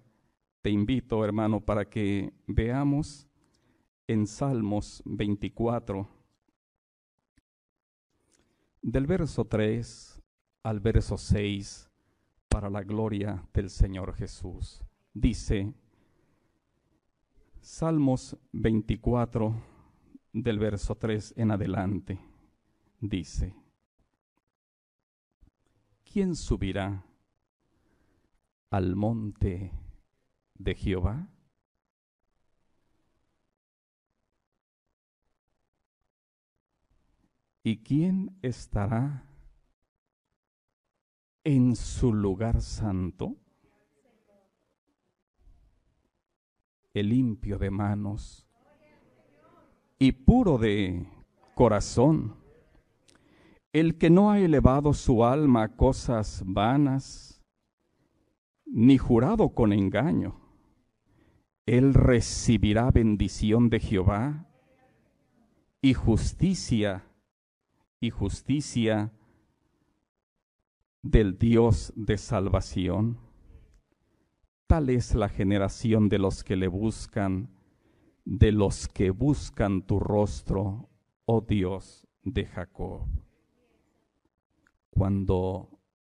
[0.60, 3.26] te invito, hermano, para que veamos
[4.06, 6.06] en Salmos 24,
[8.82, 10.20] del verso 3
[10.64, 11.90] al verso 6,
[12.46, 14.84] para la gloria del Señor Jesús.
[15.14, 15.72] Dice,
[17.62, 19.54] Salmos 24,
[20.30, 22.20] del verso 3 en adelante,
[23.00, 23.54] dice,
[26.04, 27.02] ¿quién subirá
[28.74, 29.70] al monte
[30.54, 31.28] de Jehová?
[37.62, 39.30] ¿Y quién estará
[41.44, 43.36] en su lugar santo?
[46.92, 48.44] El limpio de manos
[50.00, 51.08] y puro de
[51.54, 52.34] corazón,
[53.72, 57.43] el que no ha elevado su alma a cosas vanas,
[58.66, 60.40] ni jurado con engaño,
[61.66, 64.46] él recibirá bendición de Jehová
[65.80, 67.06] y justicia
[68.00, 69.12] y justicia
[71.02, 73.18] del Dios de salvación.
[74.66, 77.50] Tal es la generación de los que le buscan,
[78.24, 80.88] de los que buscan tu rostro,
[81.26, 83.06] oh Dios de Jacob.
[84.90, 85.74] Cuando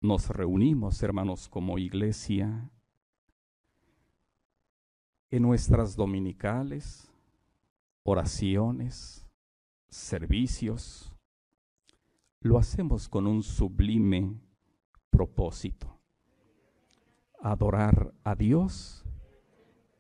[0.05, 2.71] nos reunimos, hermanos, como iglesia,
[5.31, 7.11] en nuestras dominicales,
[8.03, 9.27] oraciones,
[9.89, 11.11] servicios,
[12.41, 14.39] lo hacemos con un sublime
[15.09, 15.99] propósito,
[17.41, 19.07] adorar a Dios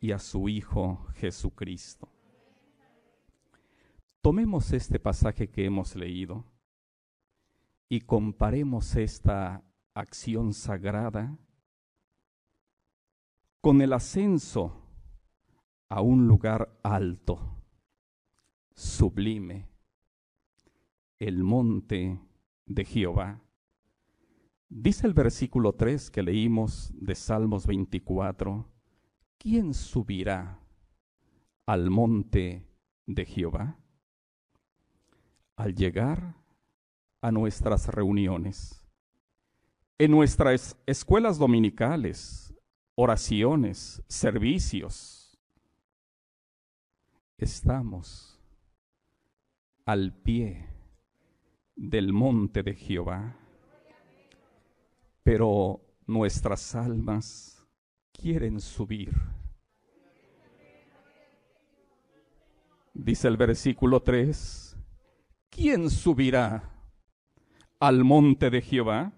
[0.01, 2.11] y a su Hijo Jesucristo.
[4.21, 6.45] Tomemos este pasaje que hemos leído
[7.89, 9.65] y comparemos esta
[9.95, 11.39] acción sagrada
[13.61, 14.83] con el ascenso
[15.89, 17.63] a un lugar alto,
[18.75, 19.69] sublime,
[21.21, 22.21] el monte
[22.67, 23.41] de Jehová.
[24.69, 28.69] Dice el versículo 3 que leímos de Salmos 24,
[29.39, 30.59] ¿quién subirá
[31.67, 32.67] al monte
[33.07, 33.79] de Jehová?
[35.57, 36.35] Al llegar
[37.23, 38.84] a nuestras reuniones,
[39.99, 42.53] en nuestras escuelas dominicales,
[42.97, 45.39] oraciones, servicios,
[47.39, 48.41] estamos
[49.85, 50.69] al pie
[51.77, 53.37] del monte de Jehová.
[55.23, 57.65] Pero nuestras almas
[58.13, 59.13] quieren subir.
[62.93, 64.77] Dice el versículo 3,
[65.51, 66.71] ¿quién subirá
[67.81, 69.13] al monte de Jehová?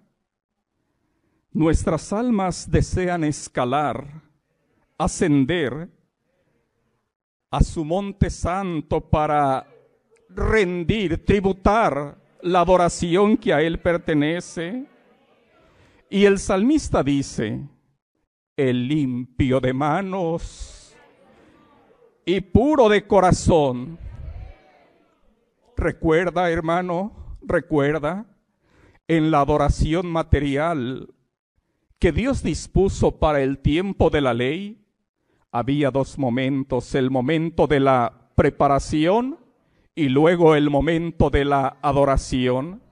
[1.56, 4.20] Nuestras almas desean escalar,
[4.98, 5.88] ascender
[7.50, 9.66] a su monte santo para
[10.28, 14.84] rendir, tributar la adoración que a Él pertenece.
[16.10, 17.66] Y el salmista dice,
[18.54, 20.94] el limpio de manos
[22.26, 23.98] y puro de corazón.
[25.74, 28.26] Recuerda, hermano, recuerda
[29.08, 31.14] en la adoración material
[31.98, 34.86] que Dios dispuso para el tiempo de la ley,
[35.50, 39.38] había dos momentos, el momento de la preparación
[39.94, 42.82] y luego el momento de la adoración.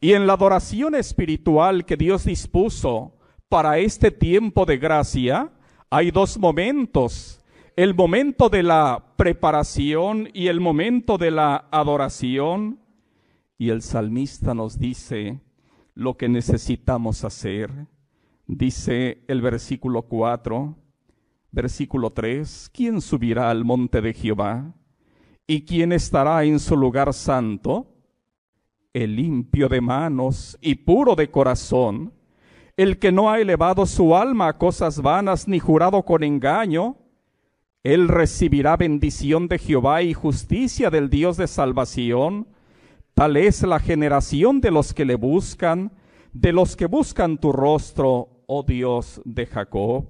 [0.00, 3.16] Y en la adoración espiritual que Dios dispuso
[3.48, 5.52] para este tiempo de gracia,
[5.88, 7.40] hay dos momentos.
[7.76, 12.80] El momento de la preparación y el momento de la adoración.
[13.56, 15.40] Y el salmista nos dice
[15.94, 17.70] lo que necesitamos hacer.
[18.46, 20.76] Dice el versículo 4,
[21.50, 24.74] versículo 3, ¿quién subirá al monte de Jehová?
[25.46, 27.86] ¿Y quién estará en su lugar santo?
[28.92, 32.12] El limpio de manos y puro de corazón,
[32.76, 36.98] el que no ha elevado su alma a cosas vanas ni jurado con engaño,
[37.82, 42.48] él recibirá bendición de Jehová y justicia del Dios de salvación.
[43.14, 45.92] Tal es la generación de los que le buscan,
[46.32, 50.06] de los que buscan tu rostro, oh Dios de Jacob.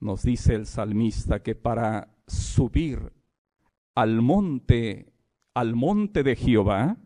[0.00, 3.12] Nos dice el salmista que para subir
[3.94, 5.12] al monte,
[5.54, 6.96] al monte de Jehová,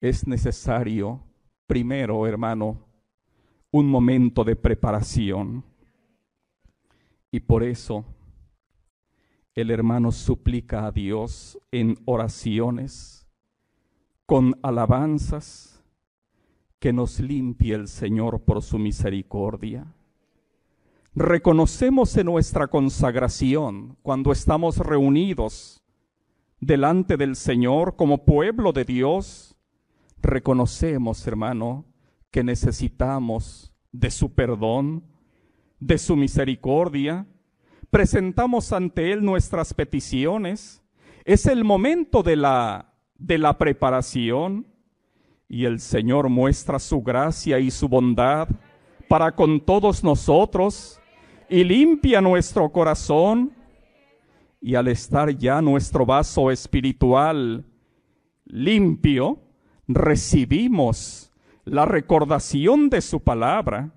[0.00, 1.22] es necesario
[1.66, 2.86] primero, hermano,
[3.70, 5.64] un momento de preparación.
[7.30, 8.04] Y por eso
[9.54, 13.26] el hermano suplica a Dios en oraciones,
[14.24, 15.77] con alabanzas,
[16.78, 19.86] que nos limpie el Señor por su misericordia.
[21.14, 25.82] Reconocemos en nuestra consagración, cuando estamos reunidos
[26.60, 29.56] delante del Señor como pueblo de Dios,
[30.22, 31.84] reconocemos, hermano,
[32.30, 35.04] que necesitamos de su perdón,
[35.80, 37.26] de su misericordia,
[37.90, 40.82] presentamos ante Él nuestras peticiones,
[41.24, 44.66] es el momento de la, de la preparación
[45.48, 48.48] y el Señor muestra su gracia y su bondad
[49.08, 51.00] para con todos nosotros
[51.48, 53.52] y limpia nuestro corazón
[54.60, 57.64] y al estar ya nuestro vaso espiritual
[58.44, 59.38] limpio,
[59.86, 61.32] recibimos
[61.64, 63.94] la recordación de su palabra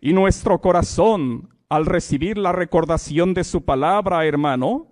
[0.00, 4.88] y nuestro corazón, al recibir la recordación de su palabra, hermano,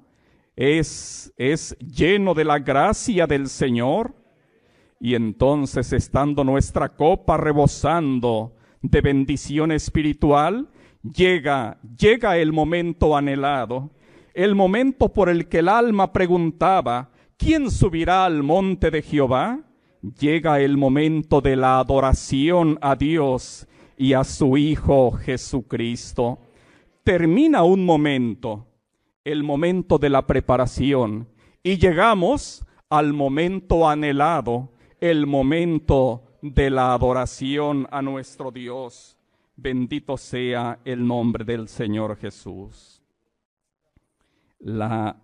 [0.56, 4.14] es, es lleno de la gracia del Señor.
[5.00, 10.68] Y entonces, estando nuestra copa rebosando de bendición espiritual,
[11.02, 13.90] llega, llega el momento anhelado,
[14.34, 19.60] el momento por el que el alma preguntaba, ¿quién subirá al monte de Jehová?
[20.18, 23.66] Llega el momento de la adoración a Dios
[23.96, 26.40] y a su Hijo Jesucristo.
[27.04, 28.66] Termina un momento,
[29.24, 31.26] el momento de la preparación,
[31.62, 34.70] y llegamos al momento anhelado,
[35.00, 39.16] el momento de la adoración a nuestro Dios.
[39.56, 43.02] Bendito sea el nombre del Señor Jesús.
[44.58, 45.16] La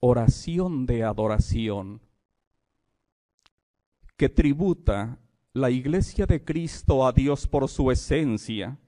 [0.00, 2.00] oración de adoración
[4.16, 5.18] que tributa
[5.52, 8.78] la iglesia de Cristo a Dios por su esencia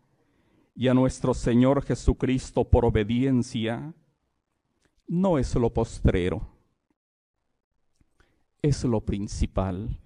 [0.75, 3.95] y a nuestro Señor Jesucristo por obediencia,
[5.09, 6.47] no es lo postrero,
[8.61, 9.99] es lo principal.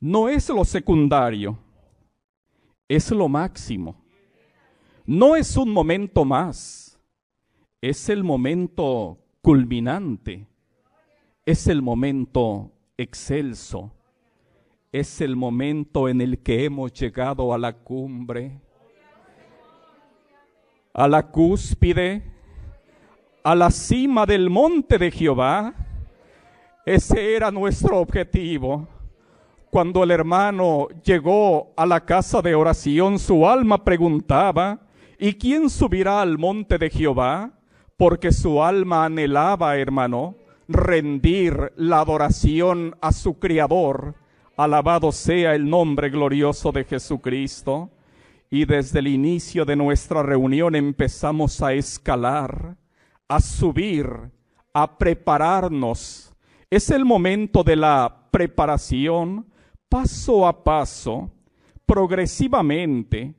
[0.00, 1.58] No es lo secundario,
[2.86, 3.96] es lo máximo.
[5.04, 7.00] No es un momento más,
[7.80, 10.46] es el momento culminante,
[11.44, 13.92] es el momento excelso,
[14.92, 18.60] es el momento en el que hemos llegado a la cumbre,
[20.92, 22.22] a la cúspide,
[23.42, 25.74] a la cima del monte de Jehová.
[26.86, 28.88] Ese era nuestro objetivo
[29.70, 34.80] cuando el hermano llegó a la casa de oración, su alma preguntaba,
[35.18, 37.52] ¿y quién subirá al monte de Jehová?
[37.96, 40.36] Porque su alma anhelaba, hermano,
[40.68, 44.14] rendir la adoración a su Criador.
[44.56, 47.90] Alabado sea el nombre glorioso de Jesucristo.
[48.50, 52.76] Y desde el inicio de nuestra reunión empezamos a escalar,
[53.28, 54.08] a subir,
[54.72, 56.32] a prepararnos.
[56.70, 59.46] Es el momento de la preparación
[59.88, 61.30] paso a paso,
[61.86, 63.34] progresivamente,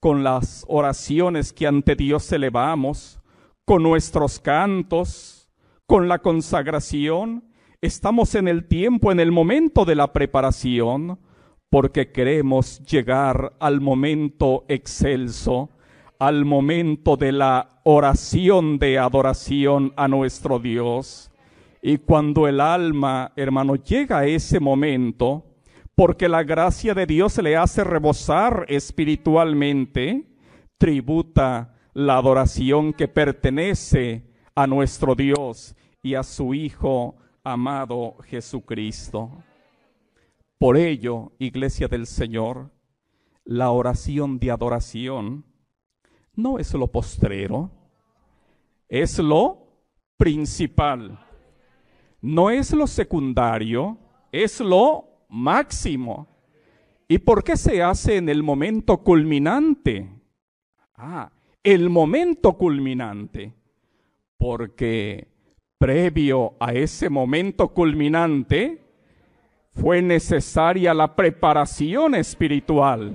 [0.00, 3.20] con las oraciones que ante Dios elevamos,
[3.64, 5.50] con nuestros cantos,
[5.86, 7.44] con la consagración,
[7.80, 11.18] estamos en el tiempo, en el momento de la preparación,
[11.70, 15.70] porque queremos llegar al momento excelso,
[16.18, 21.30] al momento de la oración de adoración a nuestro Dios.
[21.82, 25.44] Y cuando el alma, hermano, llega a ese momento,
[25.98, 30.28] porque la gracia de Dios le hace rebosar espiritualmente,
[30.78, 34.22] tributa la adoración que pertenece
[34.54, 39.42] a nuestro Dios y a su Hijo amado Jesucristo.
[40.56, 42.70] Por ello, Iglesia del Señor,
[43.42, 45.46] la oración de adoración
[46.32, 47.72] no es lo postrero,
[48.88, 49.66] es lo
[50.16, 51.18] principal.
[52.20, 53.98] No es lo secundario,
[54.30, 56.28] es lo máximo.
[57.06, 60.08] ¿Y por qué se hace en el momento culminante?
[60.94, 61.30] Ah,
[61.62, 63.54] el momento culminante.
[64.36, 65.28] Porque
[65.78, 68.82] previo a ese momento culminante
[69.72, 73.14] fue necesaria la preparación espiritual.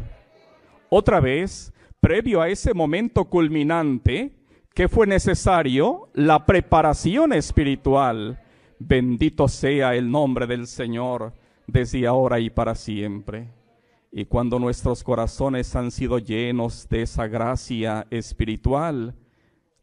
[0.89, 4.31] Otra vez, previo a ese momento culminante,
[4.73, 8.41] que fue necesario la preparación espiritual.
[8.79, 11.33] Bendito sea el nombre del Señor
[11.67, 13.49] desde ahora y para siempre.
[14.11, 19.15] Y cuando nuestros corazones han sido llenos de esa gracia espiritual,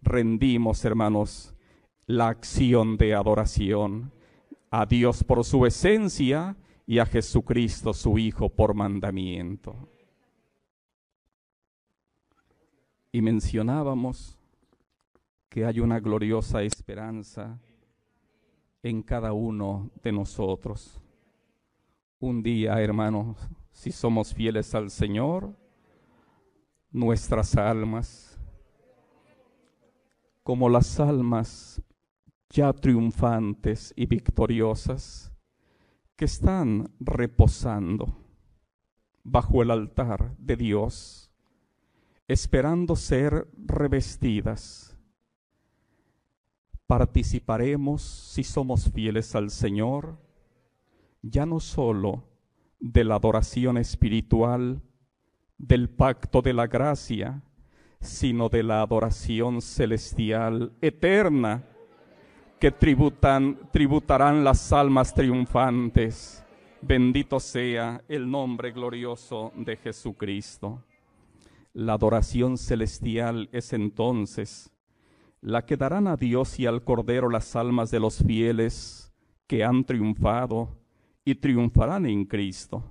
[0.03, 1.55] rendimos, hermanos,
[2.07, 4.13] la acción de adoración
[4.71, 9.89] a Dios por su esencia y a Jesucristo su Hijo por mandamiento.
[13.13, 14.39] Y mencionábamos
[15.49, 17.59] que hay una gloriosa esperanza
[18.83, 21.00] en cada uno de nosotros
[22.21, 23.39] un día, hermanos,
[23.73, 25.57] si somos fieles al Señor,
[26.91, 28.39] nuestras almas,
[30.43, 31.83] como las almas
[32.51, 35.33] ya triunfantes y victoriosas,
[36.15, 38.15] que están reposando
[39.25, 41.31] bajo el altar de Dios,
[42.29, 44.95] esperando ser revestidas.
[46.87, 50.19] Participaremos, si somos fieles al Señor,
[51.23, 52.25] ya no sólo
[52.79, 54.83] de la adoración espiritual,
[55.59, 57.43] del pacto de la gracia,
[58.01, 61.65] sino de la adoración celestial eterna,
[62.59, 66.45] que tributan, tributarán las almas triunfantes.
[66.83, 70.83] Bendito sea el nombre glorioso de Jesucristo.
[71.75, 74.73] La adoración celestial es entonces
[75.43, 79.13] la que darán a Dios y al Cordero las almas de los fieles
[79.47, 80.80] que han triunfado
[81.31, 82.85] y triunfarán en Cristo.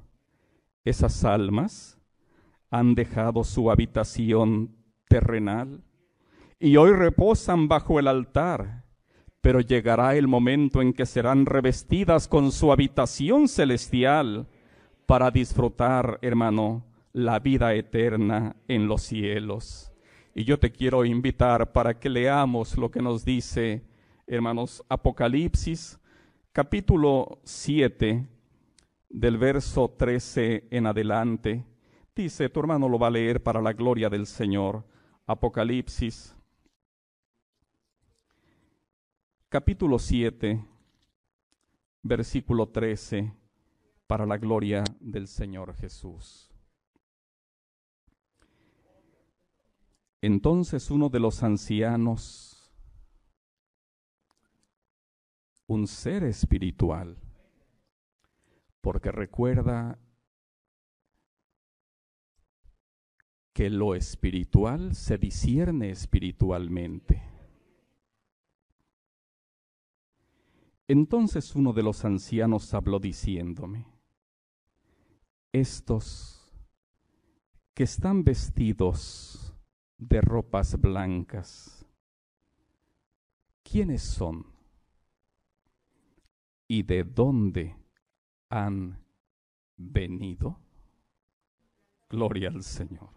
[0.84, 2.00] Esas almas
[2.72, 4.76] han dejado su habitación
[5.08, 5.84] terrenal
[6.60, 8.86] y hoy reposan bajo el altar,
[9.42, 14.48] pero llegará el momento en que serán revestidas con su habitación celestial
[15.06, 19.92] para disfrutar, hermano, la vida eterna en los cielos.
[20.36, 23.84] Y yo te quiero invitar para que leamos lo que nos dice,
[24.28, 25.99] hermanos, Apocalipsis,
[26.52, 28.28] capítulo 7,
[29.10, 31.66] del verso 13 en adelante.
[32.16, 34.86] Dice, tu hermano lo va a leer para la gloria del Señor.
[35.26, 36.36] Apocalipsis,
[39.48, 40.66] capítulo 7,
[42.02, 43.32] versículo 13,
[44.08, 46.50] para la gloria del Señor Jesús.
[50.22, 52.49] Entonces uno de los ancianos,
[55.70, 57.16] un ser espiritual,
[58.82, 60.00] porque recuerda
[63.54, 67.22] que lo espiritual se discierne espiritualmente.
[70.88, 73.86] Entonces uno de los ancianos habló diciéndome,
[75.52, 76.52] estos
[77.76, 79.54] que están vestidos
[80.00, 81.86] de ropas blancas,
[83.62, 84.59] ¿quiénes son?
[86.72, 87.76] ¿Y de dónde
[88.48, 89.04] han
[89.76, 90.60] venido?
[92.08, 93.10] Gloria al Señor.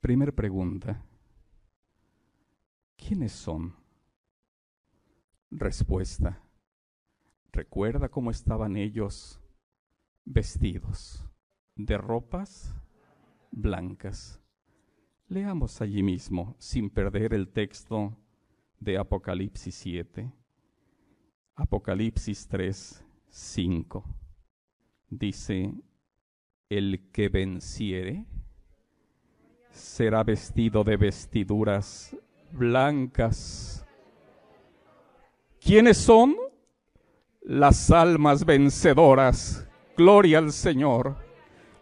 [0.00, 1.06] Primer pregunta.
[2.96, 3.76] ¿Quiénes son?
[5.52, 6.42] Respuesta.
[7.52, 9.40] Recuerda cómo estaban ellos
[10.24, 11.24] vestidos
[11.76, 12.74] de ropas
[13.52, 14.42] blancas.
[15.28, 18.18] Leamos allí mismo, sin perder el texto
[18.80, 20.32] de Apocalipsis 7.
[21.56, 24.04] Apocalipsis 3, 5.
[25.08, 25.72] Dice,
[26.68, 28.26] el que venciere
[29.70, 32.14] será vestido de vestiduras
[32.52, 33.86] blancas.
[35.58, 36.36] ¿Quiénes son?
[37.40, 39.66] Las almas vencedoras.
[39.96, 41.16] Gloria al Señor.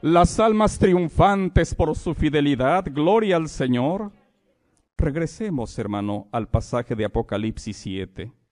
[0.03, 2.85] Las almas triunfantes por su fidelidad.
[2.93, 4.13] Gloria al Señor.
[4.97, 8.44] Regresemos, hermano, al pasaje de Apocalipsis 7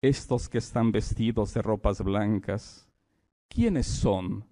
[0.00, 2.88] estos que están vestidos de ropas blancas,
[3.48, 4.44] ¿quiénes son?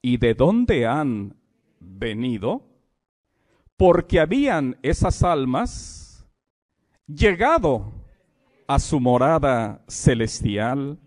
[0.00, 1.36] ¿Y de dónde han
[1.80, 2.62] venido?
[3.76, 6.26] Porque habían esas almas
[7.06, 7.92] llegado
[8.66, 10.98] a su morada celestial.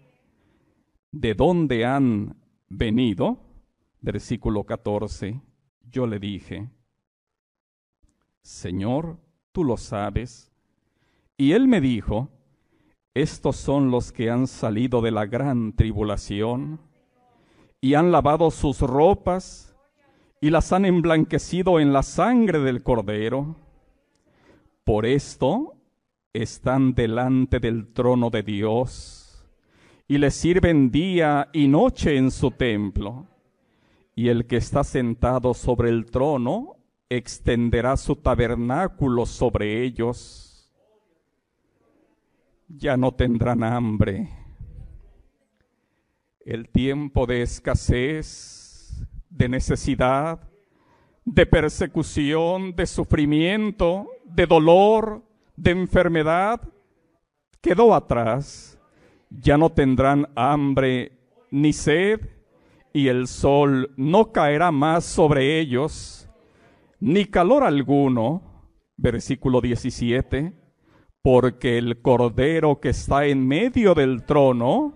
[1.11, 2.37] ¿De dónde han
[2.69, 3.39] venido?
[4.01, 5.41] Versículo 14.
[5.89, 6.69] Yo le dije,
[8.41, 9.17] Señor,
[9.51, 10.51] tú lo sabes.
[11.37, 12.29] Y él me dijo,
[13.15, 16.81] estos son los que han salido de la gran tribulación
[17.79, 19.73] y han lavado sus ropas
[20.41, 23.55] y las han emblanquecido en la sangre del cordero.
[24.83, 25.75] Por esto
[26.33, 29.47] están delante del trono de Dios
[30.09, 33.27] y le sirven día y noche en su templo.
[34.13, 36.75] Y el que está sentado sobre el trono
[37.07, 40.44] extenderá su tabernáculo sobre ellos
[42.67, 44.29] ya no tendrán hambre.
[46.39, 50.39] El tiempo de escasez, de necesidad,
[51.23, 55.23] de persecución, de sufrimiento, de dolor,
[55.55, 56.61] de enfermedad,
[57.61, 58.77] quedó atrás.
[59.29, 61.11] Ya no tendrán hambre
[61.51, 62.21] ni sed,
[62.93, 66.29] y el sol no caerá más sobre ellos,
[66.99, 68.41] ni calor alguno.
[68.97, 70.64] Versículo 17
[71.25, 74.93] porque el Cordero que está en medio del trono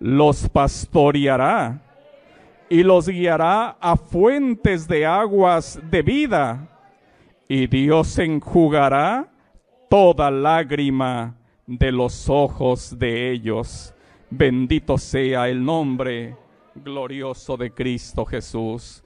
[0.00, 1.80] los pastoreará
[2.68, 6.68] y los guiará a fuentes de aguas de vida,
[7.48, 9.32] y Dios enjugará
[9.88, 13.94] toda lágrima de los ojos de ellos.
[14.28, 16.36] Bendito sea el nombre
[16.74, 19.02] glorioso de Cristo Jesús.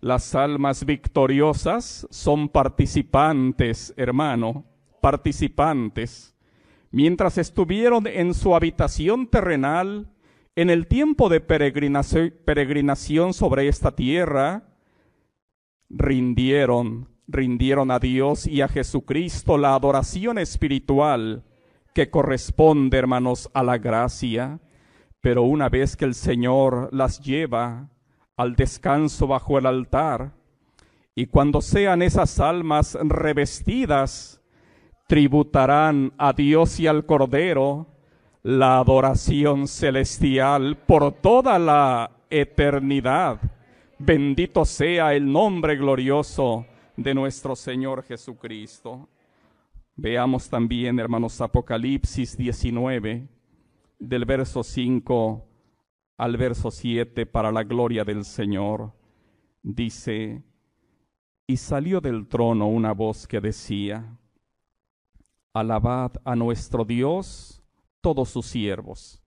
[0.00, 4.64] Las almas victoriosas son participantes, hermano,
[5.04, 6.34] participantes,
[6.90, 10.08] mientras estuvieron en su habitación terrenal,
[10.56, 14.62] en el tiempo de peregrinación sobre esta tierra,
[15.90, 21.44] rindieron rindieron a Dios y a Jesucristo la adoración espiritual
[21.94, 24.58] que corresponde, hermanos, a la gracia.
[25.20, 27.90] Pero una vez que el Señor las lleva
[28.38, 30.32] al descanso bajo el altar,
[31.14, 34.40] y cuando sean esas almas revestidas,
[35.06, 37.86] tributarán a Dios y al Cordero
[38.42, 43.40] la adoración celestial por toda la eternidad.
[43.98, 46.66] Bendito sea el nombre glorioso
[46.96, 49.08] de nuestro Señor Jesucristo.
[49.96, 53.28] Veamos también, hermanos, Apocalipsis 19,
[53.98, 55.46] del verso 5
[56.16, 58.92] al verso 7, para la gloria del Señor.
[59.62, 60.42] Dice,
[61.46, 64.18] y salió del trono una voz que decía,
[65.54, 67.62] Alabad a nuestro Dios
[68.00, 69.22] todos sus siervos,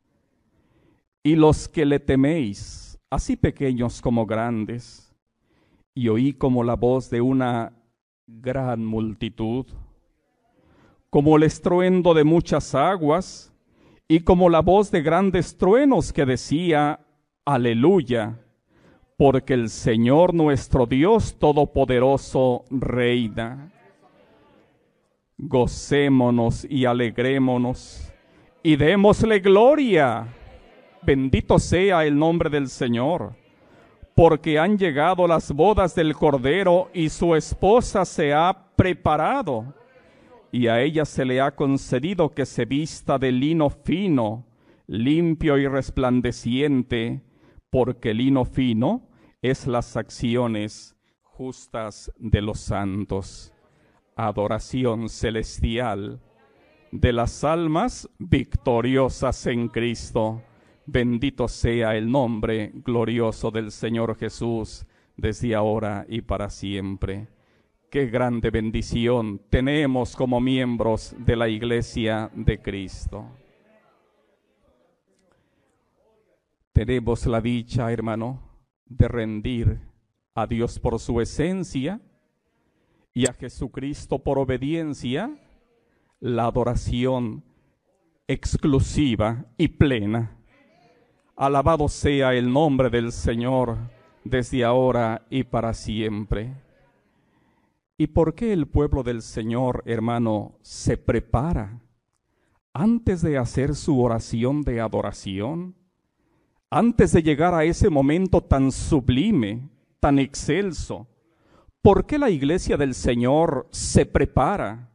[1.24, 5.16] y los que le teméis, así pequeños como grandes.
[5.96, 7.74] Y oí como la voz de una
[8.28, 9.66] gran multitud,
[11.10, 13.54] como el estruendo de muchas aguas,
[14.08, 17.00] y como la voz de grandes truenos que decía,
[17.46, 18.38] Aleluya,
[19.16, 23.72] porque el Señor nuestro Dios Todopoderoso reina.
[25.38, 28.12] Gocémonos y alegrémonos
[28.64, 30.28] y démosle gloria.
[31.04, 33.36] Bendito sea el nombre del Señor,
[34.16, 39.76] porque han llegado las bodas del Cordero y su esposa se ha preparado
[40.52, 44.46] y a ella se le ha concedido que se vista de lino fino,
[44.88, 47.22] limpio y resplandeciente,
[47.70, 49.08] porque lino fino
[49.42, 53.54] es las acciones justas de los santos.
[54.18, 56.20] Adoración celestial
[56.92, 60.42] de las almas victoriosas en Cristo.
[60.88, 67.28] Bendito sea el nombre glorioso del Señor Jesús desde ahora y para siempre.
[67.92, 73.24] Qué grande bendición tenemos como miembros de la Iglesia de Cristo.
[76.74, 78.42] Tenemos la dicha, hermano,
[78.86, 79.80] de rendir
[80.34, 82.02] a Dios por su esencia
[83.18, 85.36] y a Jesucristo por obediencia
[86.20, 87.44] la adoración
[88.28, 90.38] exclusiva y plena.
[91.36, 93.80] Alabado sea el nombre del Señor
[94.24, 96.54] desde ahora y para siempre.
[97.98, 101.82] ¿Y por qué el pueblo del Señor, hermano, se prepara
[102.72, 105.74] antes de hacer su oración de adoración?
[106.70, 111.08] Antes de llegar a ese momento tan sublime, tan excelso,
[111.88, 114.92] ¿por qué la iglesia del Señor se prepara?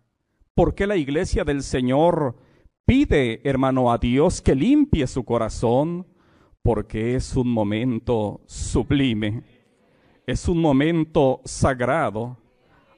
[0.52, 2.36] ¿Por qué la iglesia del Señor
[2.84, 6.06] pide, hermano, a Dios que limpie su corazón?
[6.60, 9.42] Porque es un momento sublime,
[10.26, 12.36] es un momento sagrado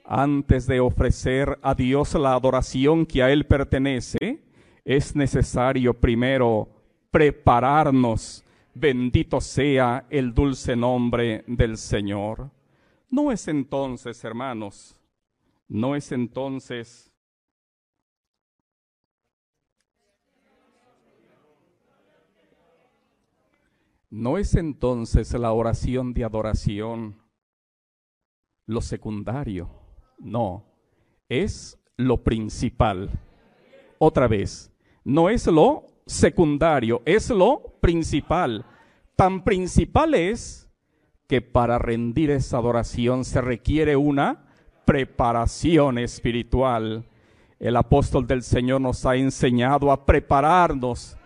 [0.05, 4.43] antes de ofrecer a Dios la adoración que a Él pertenece,
[4.85, 6.69] es necesario primero
[7.13, 8.45] prepararnos.
[8.75, 12.51] Bendito sea el dulce nombre del Señor.
[13.15, 15.01] No es entonces, hermanos,
[15.69, 17.13] no es entonces
[24.11, 27.21] No es entonces la oración de adoración
[28.67, 29.69] lo secundario
[30.19, 30.65] no,
[31.29, 33.11] es lo principal.
[33.99, 34.73] Otra vez,
[35.05, 38.65] no es lo secundario, es lo principal.
[39.15, 40.64] Tan principal es
[41.27, 44.45] que para rendir esa adoración se requiere una
[44.85, 47.05] preparación espiritual.
[47.59, 51.17] El apóstol del Señor nos ha enseñado a prepararnos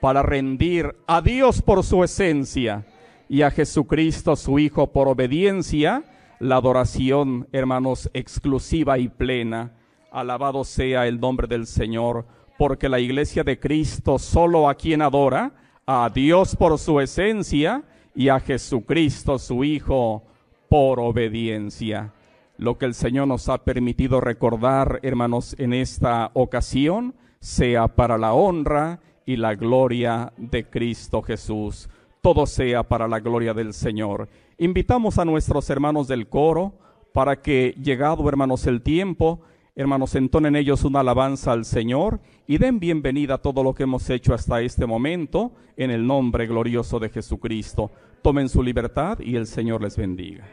[0.00, 2.84] para rendir a Dios por su esencia
[3.28, 6.04] y a Jesucristo su Hijo por obediencia
[6.38, 9.72] la adoración, hermanos, exclusiva y plena.
[10.10, 12.26] Alabado sea el nombre del Señor,
[12.58, 15.54] porque la iglesia de Cristo solo a quien adora,
[15.86, 17.84] a Dios por su esencia
[18.16, 20.24] y a Jesucristo su Hijo
[20.68, 22.14] por obediencia.
[22.56, 28.32] Lo que el Señor nos ha permitido recordar, hermanos, en esta ocasión, sea para la
[28.32, 31.90] honra y la gloria de Cristo Jesús.
[32.22, 34.28] Todo sea para la gloria del Señor.
[34.56, 36.72] Invitamos a nuestros hermanos del coro
[37.12, 39.42] para que, llegado hermanos el tiempo,
[39.76, 44.08] hermanos, entonen ellos una alabanza al Señor y den bienvenida a todo lo que hemos
[44.08, 47.92] hecho hasta este momento en el nombre glorioso de Jesucristo.
[48.22, 50.44] Tomen su libertad y el Señor les bendiga.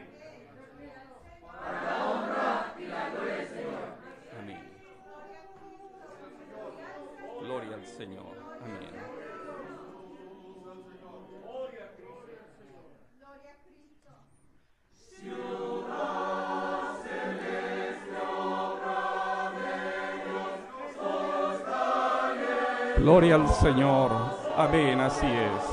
[23.04, 24.14] Gloria al Señor.
[24.56, 25.66] Amén, así es.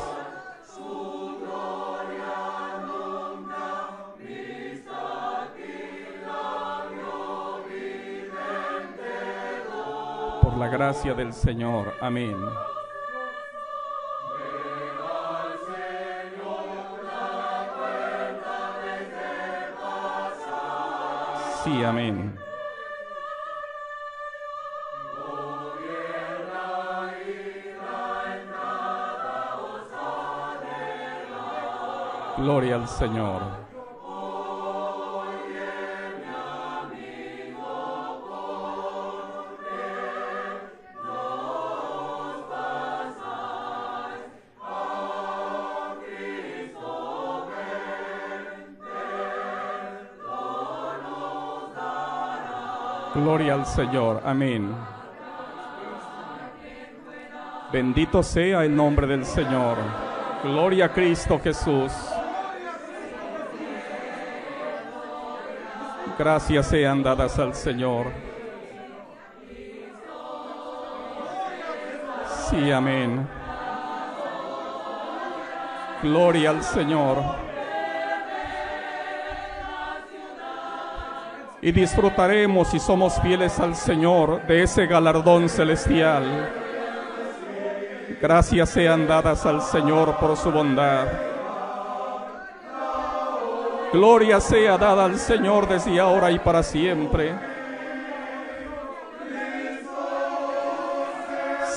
[10.43, 11.95] Por la gracia del Señor.
[12.01, 12.37] Amén.
[21.63, 22.50] Sí, amén.
[32.43, 33.43] Gloria al Señor.
[53.15, 54.23] Gloria al Señor.
[54.25, 54.75] Amén.
[57.71, 59.77] Bendito sea el nombre del Señor.
[60.43, 62.10] Gloria a Cristo Jesús.
[66.21, 68.09] Gracias sean dadas al Señor.
[72.51, 73.27] Sí, amén.
[76.03, 77.17] Gloria al Señor.
[81.63, 86.51] Y disfrutaremos si somos fieles al Señor de ese galardón celestial.
[88.21, 91.30] Gracias sean dadas al Señor por su bondad.
[93.93, 97.35] Gloria sea dada al Señor desde ahora y para siempre.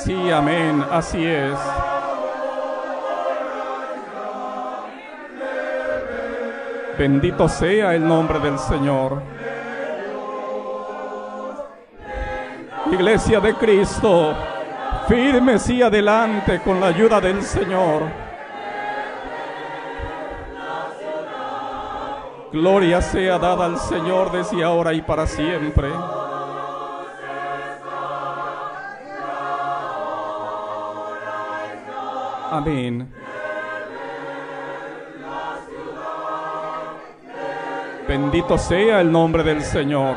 [0.04, 1.58] Sí, amén, así es.
[7.00, 9.24] Bendito sea el nombre del Señor.
[12.92, 14.36] Iglesia de Cristo,
[15.08, 18.23] firmes y adelante con la ayuda del Señor.
[22.54, 25.90] Gloria sea dada al Señor desde ahora y para siempre.
[32.52, 33.12] Amén.
[38.08, 40.16] Bendito sea el nombre del Señor.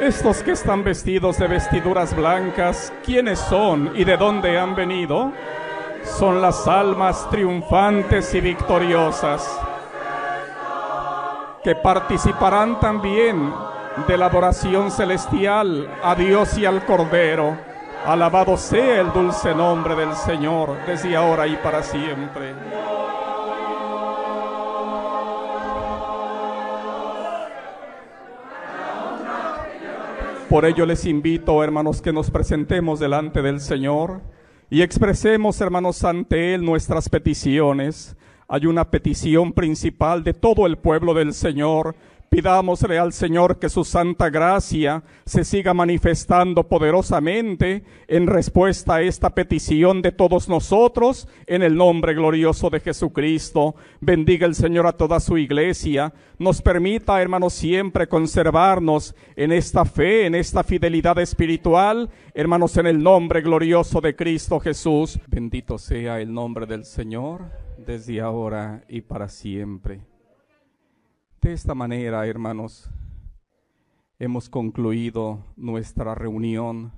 [0.00, 5.32] Estos que están vestidos de vestiduras blancas, ¿quiénes son y de dónde han venido?
[6.18, 9.56] Son las almas triunfantes y victoriosas
[11.62, 13.54] que participarán también
[14.08, 17.56] de la adoración celestial a Dios y al Cordero.
[18.04, 22.52] Alabado sea el dulce nombre del Señor desde ahora y para siempre.
[30.48, 34.20] Por ello les invito, hermanos, que nos presentemos delante del Señor
[34.70, 38.16] y expresemos, hermanos, ante Él nuestras peticiones.
[38.48, 41.96] Hay una petición principal de todo el pueblo del Señor.
[42.30, 49.30] Pidámosle al Señor que su santa gracia se siga manifestando poderosamente en respuesta a esta
[49.30, 53.76] petición de todos nosotros en el nombre glorioso de Jesucristo.
[54.00, 56.12] Bendiga el Señor a toda su iglesia.
[56.38, 63.02] Nos permita, hermanos, siempre conservarnos en esta fe, en esta fidelidad espiritual, hermanos, en el
[63.02, 65.18] nombre glorioso de Cristo Jesús.
[65.28, 70.17] Bendito sea el nombre del Señor desde ahora y para siempre.
[71.40, 72.90] De esta manera, hermanos,
[74.18, 76.92] hemos concluido nuestra reunión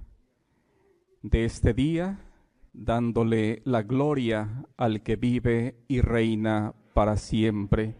[1.20, 2.24] de este día
[2.72, 7.96] dándole la gloria al que vive y reina para siempre.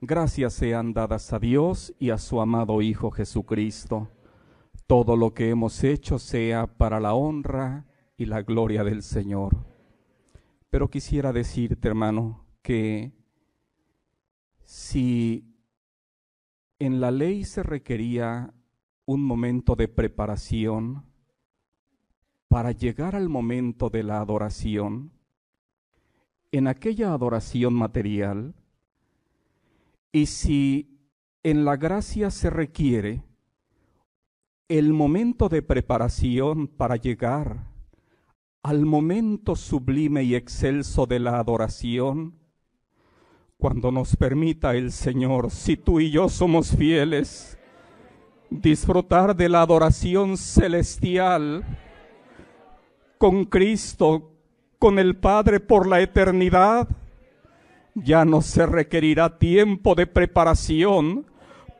[0.00, 4.08] Gracias sean dadas a Dios y a su amado Hijo Jesucristo.
[4.86, 7.84] Todo lo que hemos hecho sea para la honra
[8.16, 9.66] y la gloria del Señor.
[10.70, 13.12] Pero quisiera decirte, hermano, que
[14.64, 15.52] si
[16.78, 18.52] en la ley se requería
[19.06, 21.04] un momento de preparación
[22.48, 25.12] para llegar al momento de la adoración.
[26.52, 28.54] En aquella adoración material,
[30.12, 30.98] y si
[31.42, 33.22] en la gracia se requiere
[34.68, 37.70] el momento de preparación para llegar
[38.62, 42.45] al momento sublime y excelso de la adoración,
[43.58, 47.58] cuando nos permita el Señor, si tú y yo somos fieles,
[48.50, 51.64] disfrutar de la adoración celestial
[53.18, 54.30] con Cristo,
[54.78, 56.88] con el Padre por la eternidad,
[57.94, 61.24] ya no se requerirá tiempo de preparación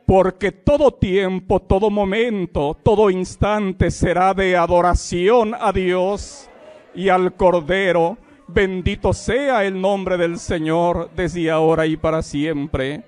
[0.07, 6.49] porque todo tiempo, todo momento, todo instante será de adoración a Dios
[6.95, 8.17] y al Cordero.
[8.47, 13.03] Bendito sea el nombre del Señor desde ahora y para siempre.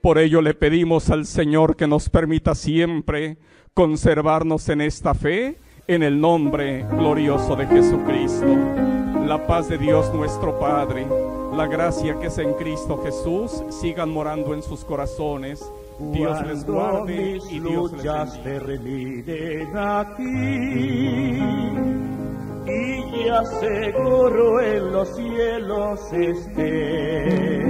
[0.00, 3.36] Por ello le pedimos al Señor que nos permita siempre
[3.74, 5.58] conservarnos en esta fe,
[5.88, 8.46] en el nombre glorioso de Jesucristo.
[9.26, 11.06] La paz de Dios nuestro Padre,
[11.56, 15.64] la gracia que es en Cristo Jesús, sigan morando en sus corazones
[15.98, 20.26] Dios les guarde y Dios luchas terminen aquí
[22.66, 27.64] y ya seguro en los cielos esté.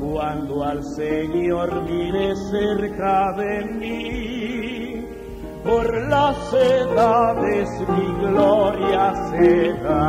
[0.00, 5.06] Cuando al Señor mire cerca de mí,
[5.64, 10.00] por las edades mi gloria será.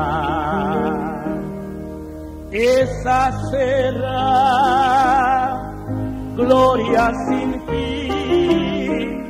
[2.51, 4.81] Esa será
[6.35, 9.23] gloria sin fin,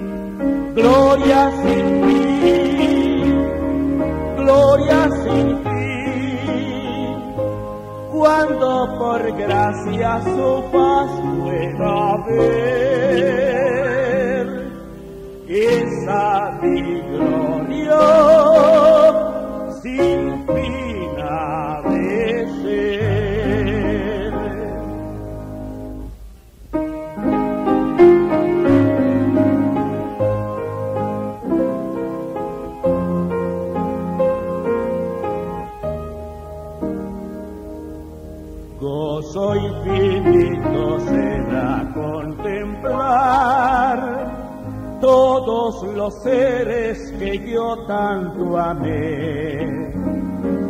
[0.76, 2.10] gloria sin fin,
[4.52, 7.15] gloria sin fin.
[8.11, 8.69] Cuando
[8.99, 11.10] por gracia su paz
[11.40, 13.48] pueda ver,
[15.48, 18.03] esa mi gloria
[19.82, 21.11] sin fin
[40.02, 43.41] infinito será contemplar
[44.99, 49.94] todos los seres que yo tanto amé,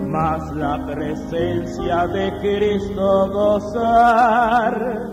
[0.08, 5.10] mas la presencia de Cristo gozar,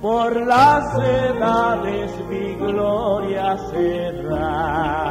[0.00, 5.10] por las edades mi gloria será.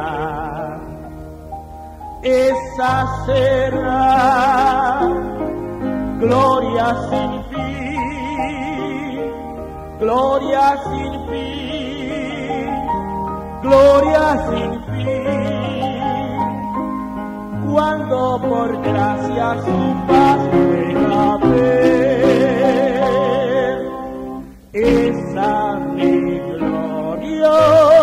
[2.22, 4.54] Esa será
[6.18, 8.13] gloria sin fin,
[9.98, 12.70] gloria sin fin,
[13.62, 15.34] gloria sin fin.
[17.72, 21.74] Cuando por gracia su paz me la ve,
[24.72, 25.52] esa
[25.94, 27.93] mi gloria.